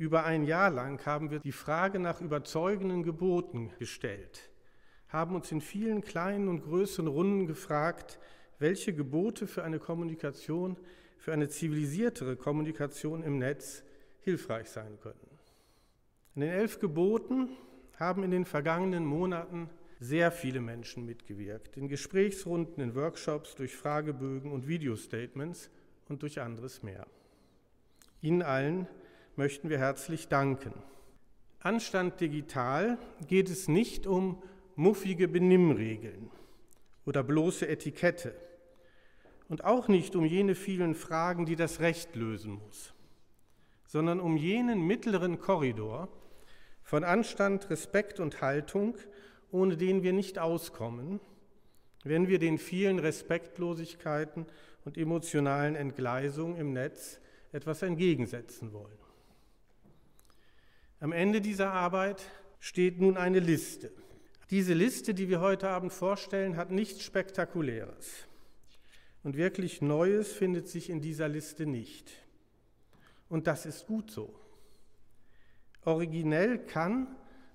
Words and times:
Über 0.00 0.24
ein 0.24 0.44
Jahr 0.44 0.70
lang 0.70 1.04
haben 1.04 1.30
wir 1.30 1.40
die 1.40 1.52
Frage 1.52 1.98
nach 1.98 2.22
überzeugenden 2.22 3.02
Geboten 3.02 3.70
gestellt, 3.78 4.48
haben 5.08 5.34
uns 5.34 5.52
in 5.52 5.60
vielen 5.60 6.00
kleinen 6.00 6.48
und 6.48 6.62
größeren 6.62 7.06
Runden 7.06 7.46
gefragt, 7.46 8.18
welche 8.58 8.94
Gebote 8.94 9.46
für 9.46 9.62
eine 9.62 9.78
Kommunikation, 9.78 10.78
für 11.18 11.34
eine 11.34 11.50
zivilisiertere 11.50 12.36
Kommunikation 12.36 13.22
im 13.22 13.36
Netz 13.36 13.82
hilfreich 14.22 14.70
sein 14.70 14.98
können. 15.02 15.38
In 16.34 16.40
den 16.40 16.50
elf 16.50 16.78
Geboten 16.80 17.50
haben 17.98 18.22
in 18.22 18.30
den 18.30 18.46
vergangenen 18.46 19.04
Monaten 19.04 19.68
sehr 19.98 20.32
viele 20.32 20.62
Menschen 20.62 21.04
mitgewirkt, 21.04 21.76
in 21.76 21.88
Gesprächsrunden, 21.88 22.82
in 22.82 22.94
Workshops, 22.94 23.54
durch 23.54 23.76
Fragebögen 23.76 24.50
und 24.50 24.66
Videostatements 24.66 25.68
und 26.08 26.22
durch 26.22 26.40
anderes 26.40 26.82
mehr. 26.82 27.06
Ihnen 28.22 28.40
allen 28.40 28.86
möchten 29.36 29.68
wir 29.70 29.78
herzlich 29.78 30.28
danken. 30.28 30.72
Anstand 31.60 32.20
digital 32.20 32.98
geht 33.26 33.50
es 33.50 33.68
nicht 33.68 34.06
um 34.06 34.42
muffige 34.76 35.28
Benimmregeln 35.28 36.30
oder 37.04 37.22
bloße 37.22 37.68
Etikette 37.68 38.34
und 39.48 39.64
auch 39.64 39.88
nicht 39.88 40.16
um 40.16 40.24
jene 40.24 40.54
vielen 40.54 40.94
Fragen, 40.94 41.44
die 41.44 41.56
das 41.56 41.80
Recht 41.80 42.16
lösen 42.16 42.60
muss, 42.64 42.94
sondern 43.86 44.20
um 44.20 44.36
jenen 44.36 44.86
mittleren 44.86 45.38
Korridor 45.38 46.08
von 46.82 47.04
Anstand, 47.04 47.68
Respekt 47.68 48.20
und 48.20 48.40
Haltung, 48.40 48.96
ohne 49.50 49.76
den 49.76 50.02
wir 50.02 50.12
nicht 50.12 50.38
auskommen, 50.38 51.20
wenn 52.04 52.28
wir 52.28 52.38
den 52.38 52.58
vielen 52.58 52.98
Respektlosigkeiten 52.98 54.46
und 54.84 54.96
emotionalen 54.96 55.74
Entgleisungen 55.74 56.56
im 56.56 56.72
Netz 56.72 57.20
etwas 57.52 57.82
entgegensetzen 57.82 58.72
wollen. 58.72 58.98
Am 61.00 61.12
Ende 61.12 61.40
dieser 61.40 61.72
Arbeit 61.72 62.22
steht 62.58 63.00
nun 63.00 63.16
eine 63.16 63.40
Liste. 63.40 63.90
Diese 64.50 64.74
Liste, 64.74 65.14
die 65.14 65.30
wir 65.30 65.40
heute 65.40 65.70
Abend 65.70 65.94
vorstellen, 65.94 66.58
hat 66.58 66.70
nichts 66.70 67.02
Spektakuläres. 67.02 68.26
Und 69.22 69.38
wirklich 69.38 69.80
Neues 69.80 70.30
findet 70.30 70.68
sich 70.68 70.90
in 70.90 71.00
dieser 71.00 71.28
Liste 71.28 71.64
nicht. 71.64 72.10
Und 73.30 73.46
das 73.46 73.64
ist 73.64 73.86
gut 73.86 74.10
so. 74.10 74.38
Originell 75.86 76.58
kann, 76.58 77.06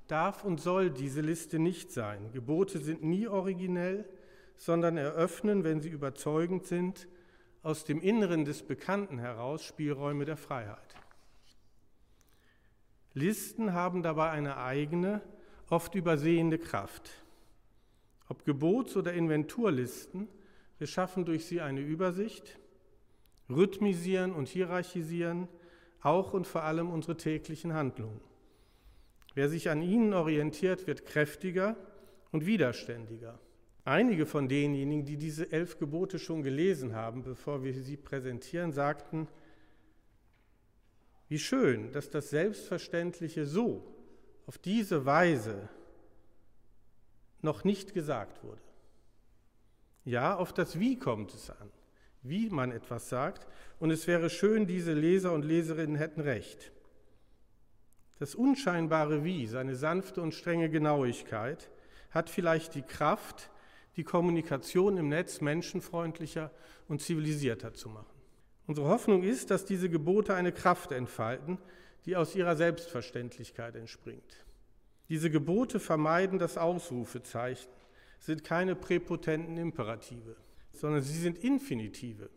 darf 0.08 0.44
und 0.44 0.60
soll 0.60 0.90
diese 0.90 1.22
Liste 1.22 1.60
nicht 1.60 1.92
sein. 1.92 2.32
Gebote 2.32 2.80
sind 2.80 3.04
nie 3.04 3.28
originell, 3.28 4.10
sondern 4.58 4.98
eröffnen, 4.98 5.64
wenn 5.64 5.82
sie 5.82 5.90
überzeugend 5.90 6.66
sind, 6.66 7.08
aus 7.62 7.84
dem 7.84 8.02
Inneren 8.02 8.44
des 8.44 8.64
Bekannten 8.64 9.20
heraus 9.20 9.64
Spielräume 9.64 10.26
der 10.26 10.38
Freiheit. 10.38 10.96
Listen 13.16 13.74
haben 13.74 14.04
dabei 14.04 14.30
eine 14.30 14.58
eigene, 14.58 15.22
oft 15.70 15.96
übersehende 15.96 16.60
Kraft. 16.60 17.10
Ob 18.28 18.46
Gebots- 18.46 18.98
oder 18.98 19.14
Inventurlisten, 19.14 20.28
wir 20.78 20.88
schaffen 20.88 21.24
durch 21.24 21.46
sie 21.46 21.62
eine 21.62 21.80
Übersicht, 21.80 22.60
rhythmisieren 23.50 24.34
und 24.34 24.50
hierarchisieren 24.50 25.48
auch 26.02 26.34
und 26.34 26.46
vor 26.46 26.64
allem 26.64 26.90
unsere 26.90 27.16
täglichen 27.16 27.74
Handlungen. 27.74 28.20
Wer 29.34 29.48
sich 29.48 29.70
an 29.70 29.82
ihnen 29.82 30.14
orientiert, 30.14 30.86
wird 30.86 31.06
kräftiger 31.06 31.78
und 32.32 32.46
widerständiger. 32.46 33.40
Einige 33.86 34.26
von 34.26 34.50
denjenigen, 34.50 35.06
die 35.06 35.18
diese 35.18 35.52
elf 35.54 35.80
Gebote 35.80 36.20
schon 36.20 36.44
gelesen 36.44 36.96
haben, 36.96 37.24
bevor 37.24 37.64
wir 37.64 37.74
sie 37.74 37.98
präsentieren, 37.98 38.74
sagten, 38.74 39.30
wie 41.28 41.40
schön, 41.40 41.92
dass 41.92 42.10
das 42.10 42.30
Selbstverständliche 42.30 43.46
so, 43.46 43.84
auf 44.46 44.58
diese 44.58 45.06
Weise 45.06 45.70
noch 47.42 47.64
nicht 47.64 47.94
gesagt 47.94 48.44
wurde. 48.44 48.62
Ja, 50.04 50.36
auf 50.36 50.54
das 50.54 50.80
Wie 50.80 51.00
kommt 51.00 51.34
es 51.34 51.50
an, 51.50 51.72
wie 52.22 52.50
man 52.50 52.72
etwas 52.72 53.10
sagt. 53.10 53.48
Und 53.80 53.90
es 53.90 54.06
wäre 54.08 54.30
schön, 54.30 54.68
diese 54.68 54.94
Leser 54.94 55.32
und 55.34 55.44
Leserinnen 55.44 55.96
hätten 55.96 56.22
recht. 56.22 56.72
Das 58.20 58.36
unscheinbare 58.36 59.24
Wie, 59.24 59.48
seine 59.48 59.76
sanfte 59.76 60.22
und 60.22 60.34
strenge 60.34 60.70
Genauigkeit, 60.70 61.70
hat 62.12 62.30
vielleicht 62.30 62.76
die 62.76 62.84
Kraft, 62.84 63.50
die 63.98 64.04
Kommunikation 64.04 64.98
im 64.98 65.10
Netz 65.10 65.42
menschenfreundlicher 65.42 66.52
und 66.88 67.02
zivilisierter 67.02 67.74
zu 67.74 67.90
machen. 67.90 68.15
Unsere 68.68 68.88
Hoffnung 68.88 69.24
ist, 69.24 69.52
dass 69.52 69.66
diese 69.66 69.90
Gebote 69.90 70.34
eine 70.34 70.52
Kraft 70.52 70.92
entfalten, 70.92 71.60
die 72.06 72.16
aus 72.16 72.36
ihrer 72.36 72.56
Selbstverständlichkeit 72.56 73.76
entspringt. 73.76 74.46
Diese 75.10 75.30
Gebote 75.30 75.80
vermeiden 75.80 76.40
das 76.40 76.58
Ausrufezeichen, 76.58 77.70
sind 78.20 78.44
keine 78.44 78.76
präpotenten 78.76 79.58
Imperative, 79.58 80.36
sondern 80.72 81.04
sie 81.04 81.20
sind 81.20 81.38
Infinitive, 81.38 82.30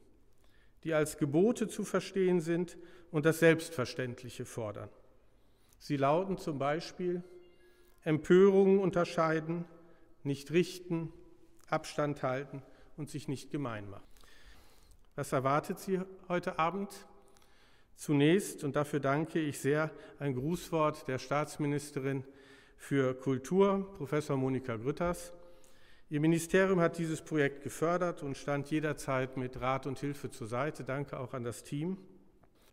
die 0.85 0.93
als 0.93 1.17
Gebote 1.17 1.69
zu 1.69 1.85
verstehen 1.85 2.41
sind 2.41 2.77
und 3.11 3.25
das 3.25 3.39
Selbstverständliche 3.39 4.45
fordern. 4.45 4.91
Sie 5.79 5.97
lauten 5.97 6.37
zum 6.37 6.59
Beispiel 6.59 7.23
Empörungen 8.03 8.81
unterscheiden, 8.81 9.65
nicht 10.25 10.51
richten, 10.51 11.13
Abstand 11.69 12.23
halten 12.23 12.63
und 12.97 13.09
sich 13.09 13.29
nicht 13.29 13.51
gemein 13.51 13.89
machen. 13.89 14.08
Was 15.19 15.33
erwartet 15.33 15.81
Sie 15.81 15.99
heute 16.29 16.61
Abend? 16.61 16.91
Zunächst, 17.97 18.63
und 18.63 18.77
dafür 18.77 19.01
danke 19.01 19.41
ich 19.41 19.59
sehr, 19.59 19.91
ein 20.21 20.33
Grußwort 20.37 21.09
der 21.09 21.19
Staatsministerin 21.19 22.23
für 22.77 23.15
Kultur, 23.15 23.93
Professor 23.97 24.37
Monika 24.37 24.77
Grütters. 24.77 25.33
Ihr 26.09 26.21
Ministerium 26.21 26.79
hat 26.79 26.99
dieses 26.99 27.21
Projekt 27.21 27.65
gefördert 27.65 28.23
und 28.23 28.37
stand 28.37 28.71
jederzeit 28.71 29.37
mit 29.37 29.61
Rat 29.61 29.89
und 29.89 29.99
Hilfe 29.99 30.31
zur 30.31 30.47
Seite. 30.47 30.85
Danke 30.85 31.19
auch 31.19 31.35
an 31.35 31.43
das 31.43 31.65
Team. 31.65 31.99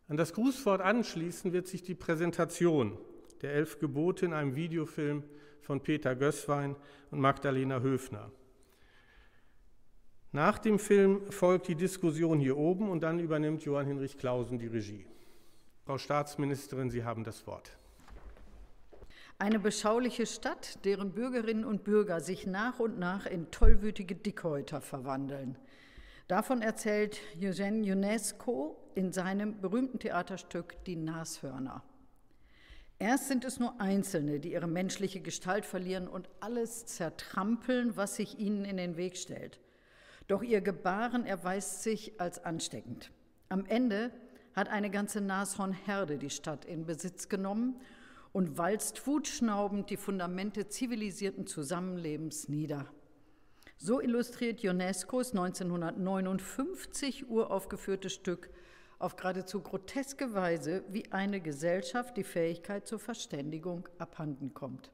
An 0.08 0.16
das 0.16 0.32
Grußwort 0.32 0.82
anschließen 0.82 1.52
wird 1.52 1.68
sich 1.68 1.82
die 1.82 1.96
Präsentation 1.96 2.96
der 3.42 3.54
elf 3.56 3.80
Gebote 3.80 4.28
in 4.28 4.34
einem 4.34 4.56
Videofilm 4.56 5.24
von 5.62 5.82
Peter 5.82 6.16
Gößwein 6.16 6.76
und 7.10 7.20
Magdalena 7.22 7.80
Höfner. 7.80 8.32
Nach 10.35 10.59
dem 10.59 10.79
Film 10.79 11.31
folgt 11.31 11.69
die 11.69 11.75
Diskussion 11.75 12.41
hier 12.41 12.57
oben 12.57 12.90
und 12.90 13.03
dann 13.03 13.19
übernimmt 13.19 13.63
Johann 13.63 13.88
Hinrich 13.88 14.18
Clausen 14.18 14.59
die 14.59 14.68
Regie. 14.68 15.06
Frau 15.85 15.97
Staatsministerin, 15.97 16.90
Sie 16.90 17.06
haben 17.06 17.23
das 17.23 17.47
Wort. 17.47 17.78
Eine 19.40 19.59
beschauliche 19.59 20.25
Stadt, 20.25 20.84
deren 20.84 21.13
Bürgerinnen 21.13 21.63
und 21.63 21.85
Bürger 21.85 22.19
sich 22.19 22.46
nach 22.46 22.81
und 22.81 23.00
nach 23.00 23.25
in 23.25 23.50
tollwütige 23.50 24.13
Dickhäuter 24.13 24.81
verwandeln. 24.81 25.57
Davon 26.28 26.62
erzählt 26.62 27.17
Eugène 27.40 27.90
UNESCO 27.90 28.75
in 28.94 29.13
seinem 29.13 29.62
berühmten 29.62 30.00
Theaterstück 30.00 30.84
Die 30.84 30.97
Nashörner. 30.97 31.81
Erst 33.00 33.29
sind 33.29 33.46
es 33.46 33.57
nur 33.57 33.79
Einzelne, 33.79 34.41
die 34.41 34.52
ihre 34.52 34.67
menschliche 34.67 35.22
Gestalt 35.22 35.66
verlieren 35.66 36.09
und 36.09 36.28
alles 36.41 36.85
zertrampeln, 36.88 37.96
was 37.96 38.17
sich 38.17 38.38
ihnen 38.38 38.66
in 38.66 38.75
den 38.75 38.97
Weg 38.97 39.16
stellt. 39.16 39.62
Doch 40.28 40.41
ihr 40.41 40.62
Gebaren 40.62 41.25
erweist 41.25 41.84
sich 41.84 42.19
als 42.19 42.44
ansteckend. 42.44 43.12
Am 43.50 43.66
Ende 43.68 44.12
hat 44.53 44.69
eine 44.69 44.90
ganze 44.90 45.22
Nashornherde 45.22 46.18
die 46.18 46.31
Stadt 46.31 46.66
in 46.66 46.86
Besitz 46.86 47.30
genommen 47.30 47.80
und 48.34 48.58
walzt 48.58 49.06
wutschnaubend 49.06 49.90
die 49.90 49.97
Fundamente 49.97 50.68
zivilisierten 50.68 51.46
Zusammenlebens 51.46 52.50
nieder. 52.50 52.88
So 53.78 54.02
illustriert 54.02 54.64
UNESCOs 54.64 55.31
1959 55.31 57.30
uraufgeführte 57.30 58.09
Stück 58.09 58.50
auf 58.97 59.18
geradezu 59.18 59.62
groteske 59.62 60.34
Weise, 60.34 60.84
wie 60.90 61.12
eine 61.12 61.40
Gesellschaft 61.41 62.18
die 62.18 62.24
Fähigkeit 62.24 62.88
zur 62.88 62.97
Verständigung 62.97 63.88
abhanden 64.00 64.53
kommt 64.53 64.90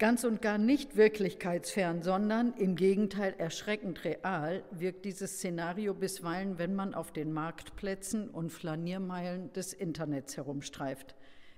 ganz 0.00 0.24
und 0.24 0.40
gar 0.40 0.56
nicht 0.56 0.96
wirklichkeitsfern, 0.96 2.02
sondern 2.02 2.54
im 2.54 2.74
Gegenteil 2.74 3.34
erschreckend 3.36 4.02
real 4.04 4.64
wirkt 4.70 5.04
dieses 5.04 5.34
Szenario 5.36 5.92
bisweilen, 5.92 6.58
wenn 6.58 6.74
man 6.74 6.94
auf 6.94 7.12
den 7.12 7.32
Marktplätzen 7.32 8.30
und 8.30 8.50
Flaniermeilen 8.50 9.52
des 9.52 9.74
Internets 9.74 10.38
herumstreift, 10.38 11.14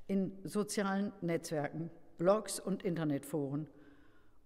in 0.08 0.32
sozialen 0.42 1.12
Netzwerken, 1.20 1.88
Blogs 2.18 2.58
und 2.58 2.82
Internetforen. 2.82 3.68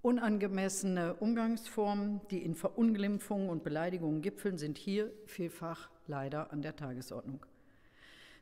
Unangemessene 0.03 1.15
Umgangsformen, 1.15 2.21
die 2.31 2.45
in 2.45 2.55
Verunglimpfungen 2.55 3.49
und 3.49 3.65
Beleidigungen 3.65 4.21
gipfeln, 4.21 4.59
sind 4.59 4.77
hier 4.77 5.11
vielfach 5.25 5.89
leider 6.07 6.53
an 6.53 6.61
der 6.61 6.77
Tagesordnung. 6.77 7.47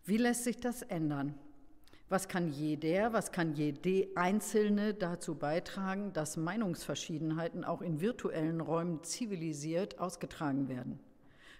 Wie 0.04 0.16
lässt 0.16 0.42
sich 0.42 0.58
das 0.58 0.82
ändern? 0.82 1.38
Was 2.08 2.28
kann 2.28 2.48
jeder, 2.48 3.12
was 3.12 3.32
kann 3.32 3.54
jede 3.54 4.08
Einzelne 4.14 4.94
dazu 4.94 5.34
beitragen, 5.34 6.12
dass 6.12 6.36
Meinungsverschiedenheiten 6.36 7.64
auch 7.64 7.80
in 7.80 8.00
virtuellen 8.00 8.60
Räumen 8.60 9.02
zivilisiert 9.02 9.98
ausgetragen 9.98 10.68
werden? 10.68 11.00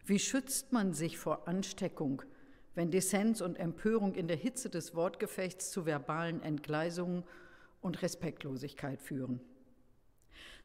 Wie 0.05 0.19
schützt 0.19 0.73
man 0.73 0.93
sich 0.93 1.17
vor 1.19 1.49
Ansteckung, 1.49 2.23
wenn 2.75 2.91
Dissens 2.91 3.41
und 3.41 3.57
Empörung 3.57 4.15
in 4.15 4.29
der 4.29 4.37
Hitze 4.37 4.69
des 4.69 4.95
Wortgefechts 4.95 5.71
zu 5.71 5.87
verbalen 5.87 6.43
Entgleisungen 6.43 7.25
und 7.81 8.03
Respektlosigkeit 8.03 9.01
führen. 9.01 9.41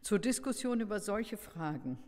Zur 0.01 0.19
Diskussion 0.19 0.79
über 0.79 0.99
solche 0.99 1.37
Fragen 1.37 1.99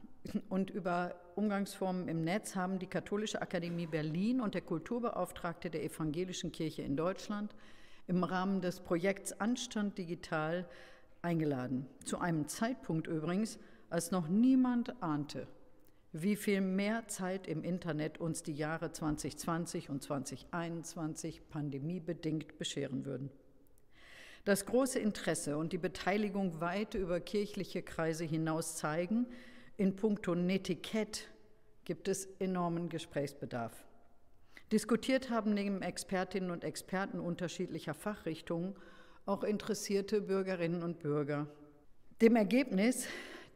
und 0.50 0.70
über 0.70 1.16
Umgangsformen 1.36 2.08
im 2.08 2.24
Netz 2.24 2.56
haben 2.56 2.80
die 2.80 2.88
Katholische 2.88 3.42
Akademie 3.42 3.88
Berlin 3.88 4.42
und 4.42 4.54
der 4.54 4.62
Kulturbeauftragte 4.62 5.70
der 5.70 5.84
Evangelischen 5.84 6.52
Kirche 6.52 6.82
in 6.82 6.96
Deutschland 6.96 7.56
im 8.08 8.24
Rahmen 8.24 8.62
des 8.62 8.80
Projekts 8.80 9.34
Anstand 9.34 9.98
Digital 9.98 10.68
eingeladen. 11.22 11.88
Zu 12.04 12.20
einem 12.20 12.48
Zeitpunkt 12.48 13.08
übrigens, 13.08 13.60
als 13.90 14.12
noch 14.12 14.28
niemand 14.28 15.02
ahnte, 15.02 15.48
wie 16.14 16.36
viel 16.36 16.62
mehr 16.62 17.08
Zeit 17.08 17.48
im 17.48 17.64
Internet 17.64 18.18
uns 18.20 18.44
die 18.44 18.54
Jahre 18.54 18.92
2020 18.92 19.90
und 19.90 20.04
2021 20.04 21.48
pandemiebedingt 21.50 22.58
bescheren 22.58 23.06
würden. 23.06 23.30
Das 24.44 24.66
große 24.66 25.00
Interesse 25.00 25.56
und 25.56 25.72
die 25.72 25.78
Beteiligung 25.78 26.60
weit 26.60 26.96
über 26.96 27.20
kirchliche 27.20 27.84
Kreise 27.84 28.26
hinaus 28.26 28.76
zeigen, 28.76 29.28
in 29.82 29.96
puncto 29.96 30.36
Netiquette 30.36 31.22
gibt 31.86 32.08
es 32.08 32.28
enormen 32.38 32.88
Gesprächsbedarf. 32.88 33.84
Diskutiert 34.72 35.32
haben 35.32 35.56
neben 35.56 35.82
Expertinnen 35.82 36.52
und 36.52 36.64
Experten 36.64 37.20
unterschiedlicher 37.20 37.96
Fachrichtungen 37.96 38.76
auch 39.26 39.44
interessierte 39.44 40.22
Bürgerinnen 40.22 40.84
und 40.84 41.00
Bürger. 41.00 41.48
Dem 42.22 42.36
Ergebnis, 42.36 43.08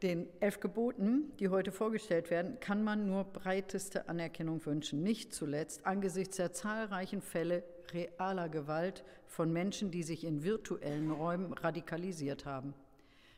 den 0.02 0.26
elf 0.40 0.58
Geboten, 0.58 1.30
die 1.38 1.48
heute 1.48 1.70
vorgestellt 1.70 2.28
werden, 2.28 2.58
kann 2.58 2.82
man 2.82 3.06
nur 3.06 3.22
breiteste 3.22 4.08
Anerkennung 4.08 4.66
wünschen. 4.66 5.04
Nicht 5.04 5.32
zuletzt 5.32 5.86
angesichts 5.86 6.38
der 6.38 6.52
zahlreichen 6.52 7.22
Fälle 7.22 7.62
realer 7.92 8.48
Gewalt 8.48 9.04
von 9.28 9.52
Menschen, 9.52 9.92
die 9.92 10.02
sich 10.02 10.24
in 10.24 10.42
virtuellen 10.42 11.12
Räumen 11.12 11.52
radikalisiert 11.52 12.46
haben. 12.46 12.74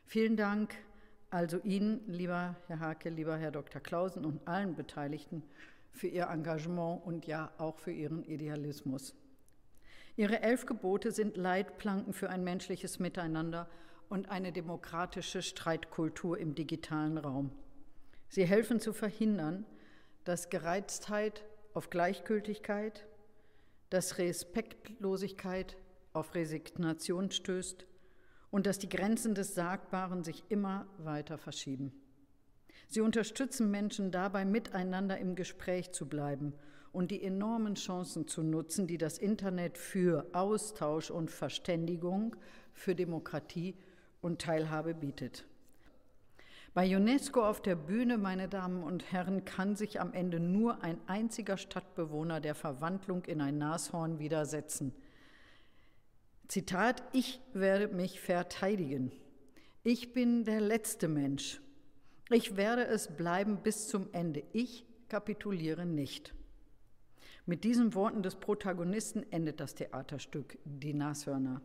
Vielen 0.06 0.38
Dank 0.38 0.74
also 1.30 1.58
Ihnen, 1.58 2.00
lieber 2.06 2.56
Herr 2.66 2.80
Hake, 2.80 3.10
lieber 3.10 3.36
Herr 3.36 3.50
Dr. 3.50 3.80
Clausen 3.80 4.24
und 4.24 4.46
allen 4.46 4.74
Beteiligten 4.74 5.42
für 5.92 6.06
Ihr 6.06 6.28
Engagement 6.28 7.04
und 7.04 7.26
ja 7.26 7.50
auch 7.58 7.78
für 7.78 7.92
Ihren 7.92 8.24
Idealismus. 8.24 9.14
Ihre 10.16 10.42
elf 10.42 10.66
Gebote 10.66 11.12
sind 11.12 11.36
Leitplanken 11.36 12.12
für 12.12 12.30
ein 12.30 12.42
menschliches 12.42 12.98
Miteinander 12.98 13.68
und 14.08 14.30
eine 14.30 14.52
demokratische 14.52 15.42
Streitkultur 15.42 16.38
im 16.38 16.54
digitalen 16.54 17.18
Raum. 17.18 17.52
Sie 18.28 18.44
helfen 18.44 18.80
zu 18.80 18.92
verhindern, 18.92 19.64
dass 20.24 20.50
Gereiztheit 20.50 21.44
auf 21.74 21.90
Gleichgültigkeit, 21.90 23.06
dass 23.90 24.18
Respektlosigkeit 24.18 25.76
auf 26.12 26.34
Resignation 26.34 27.30
stößt 27.30 27.86
und 28.50 28.66
dass 28.66 28.78
die 28.78 28.88
Grenzen 28.88 29.34
des 29.34 29.54
Sagbaren 29.54 30.24
sich 30.24 30.44
immer 30.48 30.86
weiter 30.98 31.38
verschieben. 31.38 31.92
Sie 32.86 33.00
unterstützen 33.00 33.70
Menschen 33.70 34.10
dabei, 34.10 34.44
miteinander 34.44 35.18
im 35.18 35.34
Gespräch 35.34 35.92
zu 35.92 36.08
bleiben 36.08 36.54
und 36.92 37.10
die 37.10 37.22
enormen 37.22 37.74
Chancen 37.74 38.26
zu 38.26 38.42
nutzen, 38.42 38.86
die 38.86 38.98
das 38.98 39.18
Internet 39.18 39.76
für 39.76 40.26
Austausch 40.32 41.10
und 41.10 41.30
Verständigung, 41.30 42.34
für 42.72 42.94
Demokratie 42.94 43.76
und 44.22 44.40
Teilhabe 44.40 44.94
bietet. 44.94 45.44
Bei 46.74 46.96
UNESCO 46.96 47.46
auf 47.46 47.60
der 47.60 47.76
Bühne, 47.76 48.18
meine 48.18 48.48
Damen 48.48 48.82
und 48.82 49.10
Herren, 49.10 49.44
kann 49.44 49.74
sich 49.74 50.00
am 50.00 50.12
Ende 50.12 50.38
nur 50.38 50.82
ein 50.82 50.98
einziger 51.06 51.56
Stadtbewohner 51.56 52.40
der 52.40 52.54
Verwandlung 52.54 53.24
in 53.24 53.40
ein 53.40 53.58
Nashorn 53.58 54.18
widersetzen. 54.18 54.94
Zitat, 56.48 57.02
ich 57.12 57.42
werde 57.52 57.88
mich 57.88 58.20
verteidigen. 58.20 59.12
Ich 59.82 60.14
bin 60.14 60.44
der 60.44 60.62
letzte 60.62 61.06
Mensch. 61.06 61.60
Ich 62.30 62.56
werde 62.56 62.86
es 62.86 63.14
bleiben 63.14 63.58
bis 63.62 63.88
zum 63.88 64.08
Ende. 64.12 64.42
Ich 64.54 64.86
kapituliere 65.10 65.84
nicht. 65.84 66.34
Mit 67.44 67.64
diesen 67.64 67.94
Worten 67.94 68.22
des 68.22 68.36
Protagonisten 68.36 69.30
endet 69.30 69.60
das 69.60 69.74
Theaterstück 69.74 70.56
Die 70.64 70.94
Nashörner. 70.94 71.60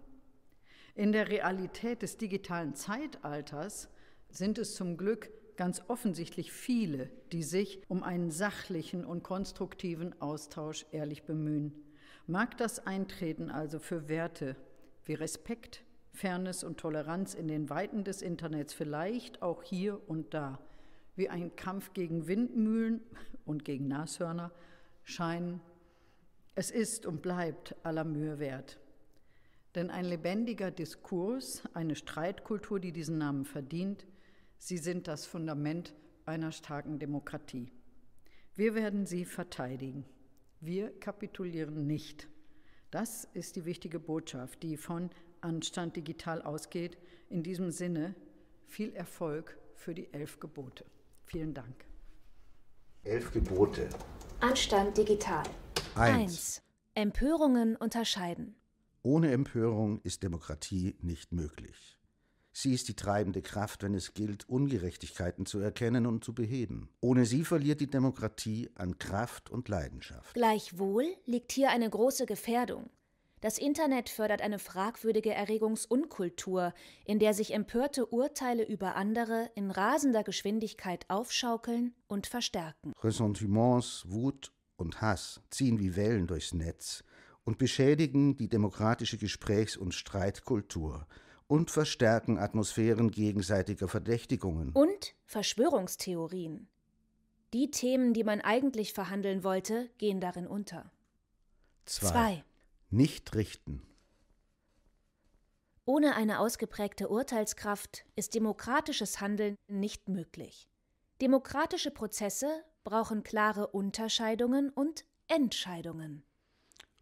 In 0.96 1.14
der 1.14 1.30
Realität 1.30 2.02
des 2.02 2.18
digitalen 2.18 2.76
Zeitalters 2.76 3.88
sind 4.32 4.58
es 4.58 4.76
zum 4.76 4.98
Glück 4.98 5.32
ganz 5.56 5.82
offensichtlich 5.88 6.52
viele, 6.52 7.10
die 7.32 7.44
sich 7.44 7.82
um 7.88 8.04
einen 8.04 8.32
sachlichen 8.32 9.06
und 9.06 9.24
konstruktiven 9.24 10.22
Austausch 10.22 10.86
ehrlich 10.92 11.24
bemühen. 11.24 11.74
Mag 12.28 12.58
das 12.58 12.86
Eintreten 12.86 13.50
also 13.50 13.80
für 13.80 14.10
Werte 14.10 14.58
wie 15.06 15.14
Respekt, 15.14 15.84
Fairness 16.12 16.64
und 16.64 16.80
Toleranz 16.80 17.34
in 17.34 17.48
den 17.48 17.70
Weiten 17.70 18.04
des 18.04 18.22
Internets 18.22 18.74
vielleicht 18.74 19.42
auch 19.42 19.64
hier 19.64 20.00
und 20.08 20.34
da 20.34 20.60
wie 21.16 21.30
ein 21.30 21.56
Kampf 21.56 21.94
gegen 21.94 22.28
Windmühlen 22.28 23.02
und 23.46 23.66
gegen 23.66 23.88
Nashörner 23.88 24.52
scheinen, 25.04 25.62
es 26.56 26.72
ist 26.72 27.06
und 27.06 27.22
bleibt 27.22 27.76
aller 27.84 28.04
Mühe 28.04 28.40
wert. 28.40 28.80
Denn 29.76 29.90
ein 29.90 30.06
lebendiger 30.06 30.72
Diskurs, 30.72 31.64
eine 31.74 31.96
Streitkultur, 31.96 32.80
die 32.80 32.92
diesen 32.92 33.18
Namen 33.18 33.46
verdient, 33.46 34.06
sie 34.60 34.78
sind 34.78 35.08
das 35.08 35.26
Fundament 35.26 35.94
einer 36.26 36.52
starken 36.52 37.00
Demokratie. 37.00 37.72
Wir 38.56 38.76
werden 38.76 39.06
sie 39.06 39.26
verteidigen. 39.26 40.06
Wir 40.62 40.98
kapitulieren 41.00 41.88
nicht. 41.88 42.28
Das 42.94 43.28
ist 43.34 43.56
die 43.56 43.66
wichtige 43.66 44.00
Botschaft, 44.00 44.62
die 44.62 44.78
von 44.78 45.10
Anstand 45.42 45.96
digital 45.96 46.44
ausgeht. 46.44 46.96
In 47.28 47.42
diesem 47.42 47.72
Sinne 47.72 48.14
viel 48.68 48.94
Erfolg 48.94 49.58
für 49.74 49.96
die 49.96 50.14
elf 50.14 50.40
Gebote. 50.40 50.86
Vielen 51.26 51.56
Dank. 51.56 51.74
Elf 53.04 53.32
Gebote. 53.32 53.90
Anstand 54.42 54.96
digital. 54.96 55.42
Eins. 55.96 56.62
Empörungen 56.94 57.78
unterscheiden. 57.78 58.54
Ohne 59.02 59.32
Empörung 59.32 60.00
ist 60.02 60.22
Demokratie 60.22 60.96
nicht 61.02 61.32
möglich. 61.32 61.98
Sie 62.56 62.72
ist 62.72 62.88
die 62.88 62.96
treibende 62.96 63.42
Kraft, 63.42 63.82
wenn 63.82 63.96
es 63.96 64.14
gilt, 64.14 64.48
Ungerechtigkeiten 64.48 65.48
zu 65.48 65.58
erkennen 65.58 66.06
und 66.06 66.24
zu 66.24 66.34
beheben. 66.34 66.90
Ohne 67.02 67.26
sie 67.26 67.44
verliert 67.44 67.82
die 67.82 67.90
Demokratie 67.90 68.70
an 68.76 69.00
Kraft 69.00 69.50
und 69.50 69.70
Leidenschaft. 69.70 70.36
Gleichwohl 70.36 71.06
liegt 71.26 71.52
hier 71.52 71.72
eine 71.72 71.90
große 71.90 72.28
Gefährdung. 72.28 72.92
Das 73.42 73.58
Internet 73.58 74.10
fördert 74.10 74.42
eine 74.42 74.60
fragwürdige 74.60 75.34
Erregungsunkultur, 75.34 76.74
in 77.06 77.20
der 77.20 77.34
sich 77.34 77.54
empörte 77.54 78.06
Urteile 78.06 78.64
über 78.64 78.96
andere 78.96 79.50
in 79.56 79.70
rasender 79.70 80.24
Geschwindigkeit 80.24 81.06
aufschaukeln 81.10 81.94
und 82.08 82.28
verstärken. 82.28 82.94
Ressentiments, 83.04 84.06
Wut 84.08 84.54
und 84.78 85.02
Hass 85.02 85.42
ziehen 85.50 85.80
wie 85.80 85.96
Wellen 85.96 86.28
durchs 86.28 86.54
Netz 86.54 87.04
und 87.44 87.58
beschädigen 87.58 88.38
die 88.38 88.48
demokratische 88.48 89.18
Gesprächs- 89.18 89.76
und 89.76 89.94
Streitkultur 89.94 91.08
und 91.54 91.70
verstärken 91.70 92.40
Atmosphären 92.40 93.12
gegenseitiger 93.12 93.88
Verdächtigungen. 93.88 94.72
Und 94.72 95.14
Verschwörungstheorien. 95.28 96.68
Die 97.54 97.70
Themen, 97.70 98.16
die 98.16 98.24
man 98.24 98.42
eigentlich 98.42 98.92
verhandeln 98.92 99.44
wollte, 99.44 99.92
gehen 100.00 100.20
darin 100.20 100.48
unter. 100.48 100.92
Zwei. 101.86 102.08
Zwei. 102.08 102.44
Nicht 102.90 103.36
richten. 103.36 103.84
Ohne 105.86 106.16
eine 106.16 106.40
ausgeprägte 106.40 107.10
Urteilskraft 107.10 108.04
ist 108.16 108.34
demokratisches 108.34 109.22
Handeln 109.22 109.56
nicht 109.68 110.10
möglich. 110.10 110.68
Demokratische 111.22 111.92
Prozesse 111.92 112.48
brauchen 112.84 113.22
klare 113.22 113.68
Unterscheidungen 113.68 114.72
und 114.72 115.06
Entscheidungen. 115.28 116.24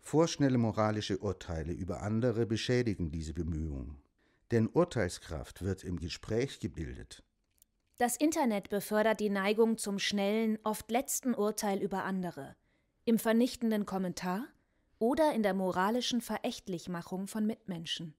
Vorschnelle 0.02 0.58
moralische 0.58 1.20
Urteile 1.20 1.72
über 1.72 2.02
andere 2.02 2.46
beschädigen 2.46 3.12
diese 3.12 3.34
Bemühungen. 3.34 4.02
Denn 4.52 4.68
Urteilskraft 4.68 5.62
wird 5.62 5.84
im 5.84 5.98
Gespräch 5.98 6.60
gebildet. 6.60 7.24
Das 7.98 8.18
Internet 8.18 8.70
befördert 8.70 9.20
die 9.20 9.30
Neigung 9.30 9.78
zum 9.78 10.00
schnellen, 10.00 10.58
oft 10.64 10.92
letzten 10.92 11.34
Urteil 11.34 11.82
über 11.82 12.04
andere, 12.04 12.56
im 13.06 13.20
vernichtenden 13.20 13.86
Kommentar 13.86 14.48
oder 15.00 15.34
in 15.34 15.44
der 15.44 15.54
moralischen 15.54 16.20
Verächtlichmachung 16.20 17.28
von 17.28 17.46
Mitmenschen. 17.46 18.16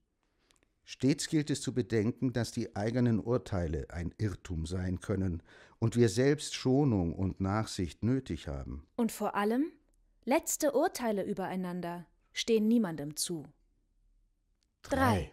Stets 0.85 1.29
gilt 1.29 1.51
es 1.51 1.61
zu 1.61 1.75
bedenken, 1.75 2.33
dass 2.33 2.51
die 2.51 2.75
eigenen 2.75 3.21
Urteile 3.21 3.87
ein 3.91 4.15
Irrtum 4.19 4.67
sein 4.67 5.01
können 5.01 5.43
und 5.79 5.97
wir 5.97 6.09
selbst 6.09 6.55
Schonung 6.55 7.15
und 7.15 7.41
Nachsicht 7.41 8.03
nötig 8.03 8.49
haben. 8.49 8.87
Und 8.97 9.13
vor 9.13 9.35
allem, 9.35 9.73
letzte 10.25 10.73
Urteile 10.73 11.25
übereinander 11.25 12.07
stehen 12.33 12.67
niemandem 12.67 13.17
zu. 13.17 13.47
Drei 14.83 15.33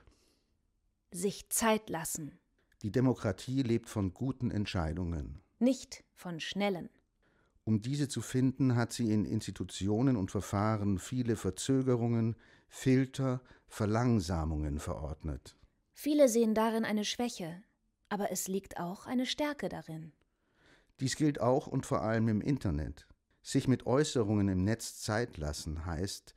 sich 1.12 1.50
Zeit 1.50 1.90
lassen. 1.90 2.40
Die 2.82 2.92
Demokratie 2.92 3.62
lebt 3.62 3.90
von 3.90 4.14
guten 4.14 4.52
Entscheidungen. 4.52 5.42
Nicht 5.60 6.04
von 6.14 6.40
schnellen. 6.40 6.90
Um 7.66 7.82
diese 7.82 8.08
zu 8.08 8.22
finden, 8.22 8.76
hat 8.76 8.94
sie 8.94 9.12
in 9.12 9.26
Institutionen 9.26 10.16
und 10.16 10.32
Verfahren 10.32 10.98
viele 10.98 11.36
Verzögerungen, 11.36 12.36
Filter, 12.68 13.42
Verlangsamungen 13.68 14.80
verordnet. 14.80 15.58
Viele 15.94 16.30
sehen 16.30 16.56
darin 16.56 16.86
eine 16.86 17.06
Schwäche, 17.06 17.62
aber 18.08 18.32
es 18.32 18.48
liegt 18.48 18.80
auch 18.80 19.06
eine 19.06 19.26
Stärke 19.26 19.70
darin. 19.70 20.14
Dies 21.00 21.16
gilt 21.16 21.40
auch 21.42 21.68
und 21.68 21.86
vor 21.86 22.02
allem 22.02 22.28
im 22.28 22.42
Internet. 22.42 23.08
Sich 23.42 23.68
mit 23.68 23.86
Äußerungen 23.86 24.48
im 24.48 24.64
Netz 24.64 25.02
Zeit 25.02 25.38
lassen 25.38 25.86
heißt, 25.86 26.36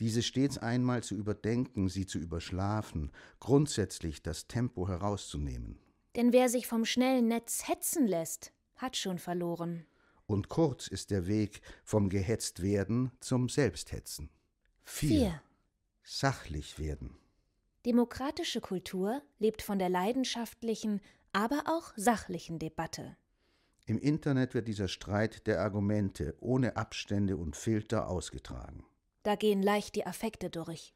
diese 0.00 0.22
stets 0.22 0.58
einmal 0.58 1.02
zu 1.02 1.14
überdenken, 1.14 1.88
sie 1.88 2.06
zu 2.06 2.18
überschlafen, 2.18 3.12
grundsätzlich 3.38 4.22
das 4.22 4.48
Tempo 4.48 4.88
herauszunehmen. 4.88 5.78
Denn 6.16 6.32
wer 6.32 6.48
sich 6.48 6.66
vom 6.66 6.84
schnellen 6.84 7.28
Netz 7.28 7.68
hetzen 7.68 8.06
lässt, 8.06 8.52
hat 8.76 8.96
schon 8.96 9.18
verloren. 9.18 9.86
Und 10.26 10.48
kurz 10.48 10.86
ist 10.86 11.10
der 11.10 11.26
Weg 11.26 11.60
vom 11.84 12.08
gehetzt 12.08 12.62
werden 12.62 13.12
zum 13.20 13.48
Selbsthetzen. 13.48 14.30
Vier. 14.84 15.40
Sachlich 16.02 16.78
werden. 16.78 17.16
Demokratische 17.86 18.60
Kultur 18.60 19.22
lebt 19.38 19.62
von 19.62 19.78
der 19.78 19.88
leidenschaftlichen, 19.88 21.00
aber 21.32 21.64
auch 21.66 21.92
sachlichen 21.96 22.58
Debatte. 22.58 23.16
Im 23.86 23.98
Internet 23.98 24.54
wird 24.54 24.68
dieser 24.68 24.88
Streit 24.88 25.46
der 25.46 25.60
Argumente 25.60 26.36
ohne 26.40 26.76
Abstände 26.76 27.36
und 27.36 27.56
Filter 27.56 28.08
ausgetragen. 28.08 28.84
Da 29.22 29.34
gehen 29.34 29.62
leicht 29.62 29.94
die 29.96 30.06
Affekte 30.06 30.50
durch. 30.50 30.94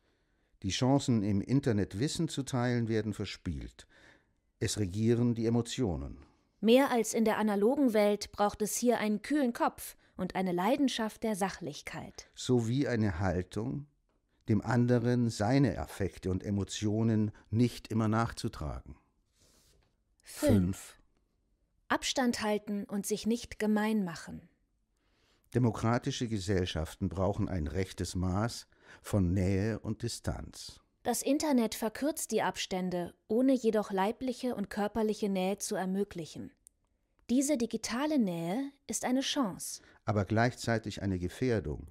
Die 0.62 0.70
Chancen, 0.70 1.22
im 1.22 1.40
Internet 1.40 1.98
Wissen 1.98 2.28
zu 2.28 2.42
teilen, 2.42 2.88
werden 2.88 3.12
verspielt. 3.12 3.86
Es 4.60 4.78
regieren 4.78 5.34
die 5.34 5.46
Emotionen. 5.46 6.24
Mehr 6.60 6.90
als 6.90 7.12
in 7.12 7.26
der 7.26 7.36
analogen 7.36 7.92
Welt 7.92 8.32
braucht 8.32 8.62
es 8.62 8.76
hier 8.76 8.98
einen 8.98 9.20
kühlen 9.20 9.52
Kopf 9.52 9.96
und 10.16 10.34
eine 10.34 10.52
Leidenschaft 10.52 11.22
der 11.22 11.36
Sachlichkeit. 11.36 12.30
Sowie 12.34 12.88
eine 12.88 13.18
Haltung, 13.18 13.86
dem 14.48 14.62
anderen 14.62 15.28
seine 15.28 15.78
Affekte 15.78 16.30
und 16.30 16.42
Emotionen 16.42 17.32
nicht 17.50 17.88
immer 17.88 18.08
nachzutragen. 18.08 18.96
Fünf. 20.22 20.98
Abstand 21.88 22.40
halten 22.40 22.84
und 22.84 23.04
sich 23.04 23.26
nicht 23.26 23.58
gemein 23.58 24.04
machen. 24.04 24.48
Demokratische 25.54 26.26
Gesellschaften 26.26 27.08
brauchen 27.08 27.48
ein 27.48 27.68
rechtes 27.68 28.16
Maß 28.16 28.66
von 29.02 29.32
Nähe 29.32 29.78
und 29.78 30.02
Distanz. 30.02 30.80
Das 31.04 31.22
Internet 31.22 31.74
verkürzt 31.74 32.32
die 32.32 32.42
Abstände, 32.42 33.14
ohne 33.28 33.52
jedoch 33.52 33.92
leibliche 33.92 34.54
und 34.54 34.70
körperliche 34.70 35.28
Nähe 35.28 35.58
zu 35.58 35.76
ermöglichen. 35.76 36.50
Diese 37.30 37.56
digitale 37.56 38.18
Nähe 38.18 38.70
ist 38.86 39.04
eine 39.04 39.20
Chance. 39.20 39.82
Aber 40.04 40.24
gleichzeitig 40.24 41.02
eine 41.02 41.18
Gefährdung, 41.18 41.86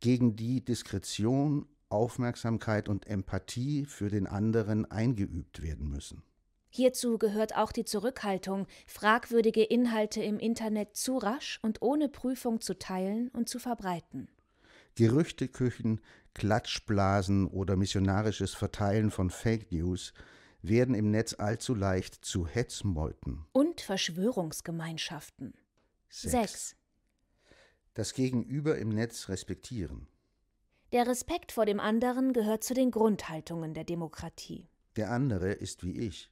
gegen 0.00 0.34
die 0.34 0.64
Diskretion, 0.64 1.66
Aufmerksamkeit 1.90 2.88
und 2.88 3.06
Empathie 3.06 3.84
für 3.84 4.08
den 4.08 4.26
anderen 4.26 4.90
eingeübt 4.90 5.62
werden 5.62 5.88
müssen. 5.88 6.22
Hierzu 6.70 7.18
gehört 7.18 7.56
auch 7.56 7.72
die 7.72 7.84
Zurückhaltung, 7.84 8.66
fragwürdige 8.86 9.62
Inhalte 9.62 10.22
im 10.22 10.38
Internet 10.38 10.96
zu 10.96 11.18
rasch 11.18 11.58
und 11.62 11.82
ohne 11.82 12.08
Prüfung 12.08 12.60
zu 12.60 12.78
teilen 12.78 13.28
und 13.28 13.48
zu 13.48 13.58
verbreiten. 13.58 14.28
Gerüchteküchen, 14.94 16.00
Klatschblasen 16.34 17.46
oder 17.46 17.76
missionarisches 17.76 18.54
Verteilen 18.54 19.10
von 19.10 19.30
Fake 19.30 19.72
News 19.72 20.12
werden 20.60 20.94
im 20.94 21.10
Netz 21.10 21.34
allzu 21.34 21.74
leicht 21.74 22.24
zu 22.24 22.46
Hetzmeuten. 22.46 23.46
Und 23.52 23.80
Verschwörungsgemeinschaften. 23.80 25.54
Sechs. 26.10 26.76
Das 27.94 28.12
Gegenüber 28.12 28.76
im 28.78 28.90
Netz 28.90 29.28
respektieren. 29.28 30.08
Der 30.92 31.06
Respekt 31.06 31.52
vor 31.52 31.66
dem 31.66 31.80
anderen 31.80 32.32
gehört 32.32 32.64
zu 32.64 32.74
den 32.74 32.90
Grundhaltungen 32.90 33.74
der 33.74 33.84
Demokratie. 33.84 34.68
Der 34.96 35.10
andere 35.10 35.52
ist 35.52 35.84
wie 35.84 35.98
ich 35.98 36.30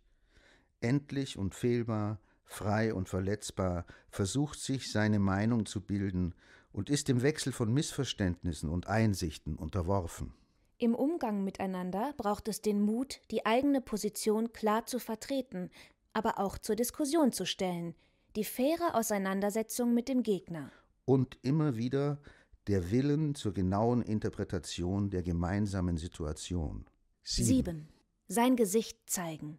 endlich 0.80 1.38
und 1.38 1.54
fehlbar, 1.54 2.21
frei 2.45 2.95
und 2.95 3.09
verletzbar, 3.09 3.87
versucht 4.09 4.61
sich 4.61 4.90
seine 4.90 5.18
Meinung 5.18 5.66
zu 5.66 5.80
bilden 5.80 6.35
und 6.73 6.90
ist 6.90 7.09
dem 7.09 7.23
Wechsel 7.23 7.52
von 7.52 7.73
Missverständnissen 7.73 8.68
und 8.68 8.87
Einsichten 8.87 9.56
unterworfen. 9.56 10.35
Im 10.78 10.95
Umgang 10.95 11.42
miteinander 11.42 12.12
braucht 12.18 12.49
es 12.49 12.61
den 12.61 12.83
Mut, 12.83 13.21
die 13.30 13.47
eigene 13.47 13.80
Position 13.80 14.52
klar 14.52 14.85
zu 14.85 14.99
vertreten, 14.99 15.71
aber 16.12 16.38
auch 16.38 16.59
zur 16.59 16.76
Diskussion 16.76 17.33
zu 17.33 17.47
stellen, 17.47 17.95
die 18.37 18.45
faire 18.45 18.95
Auseinandersetzung 18.95 19.95
mit 19.95 20.09
dem 20.09 20.23
Gegner. 20.23 20.71
Und 21.06 21.38
immer 21.42 21.76
wieder 21.76 22.21
der 22.66 22.90
Willen 22.90 23.35
zur 23.35 23.54
genauen 23.54 24.02
Interpretation 24.02 25.09
der 25.09 25.23
gemeinsamen 25.23 25.97
Situation. 25.97 26.85
Sieben. 27.23 27.47
Sieben. 27.47 27.88
Sein 28.28 28.56
Gesicht 28.56 28.99
zeigen. 29.09 29.59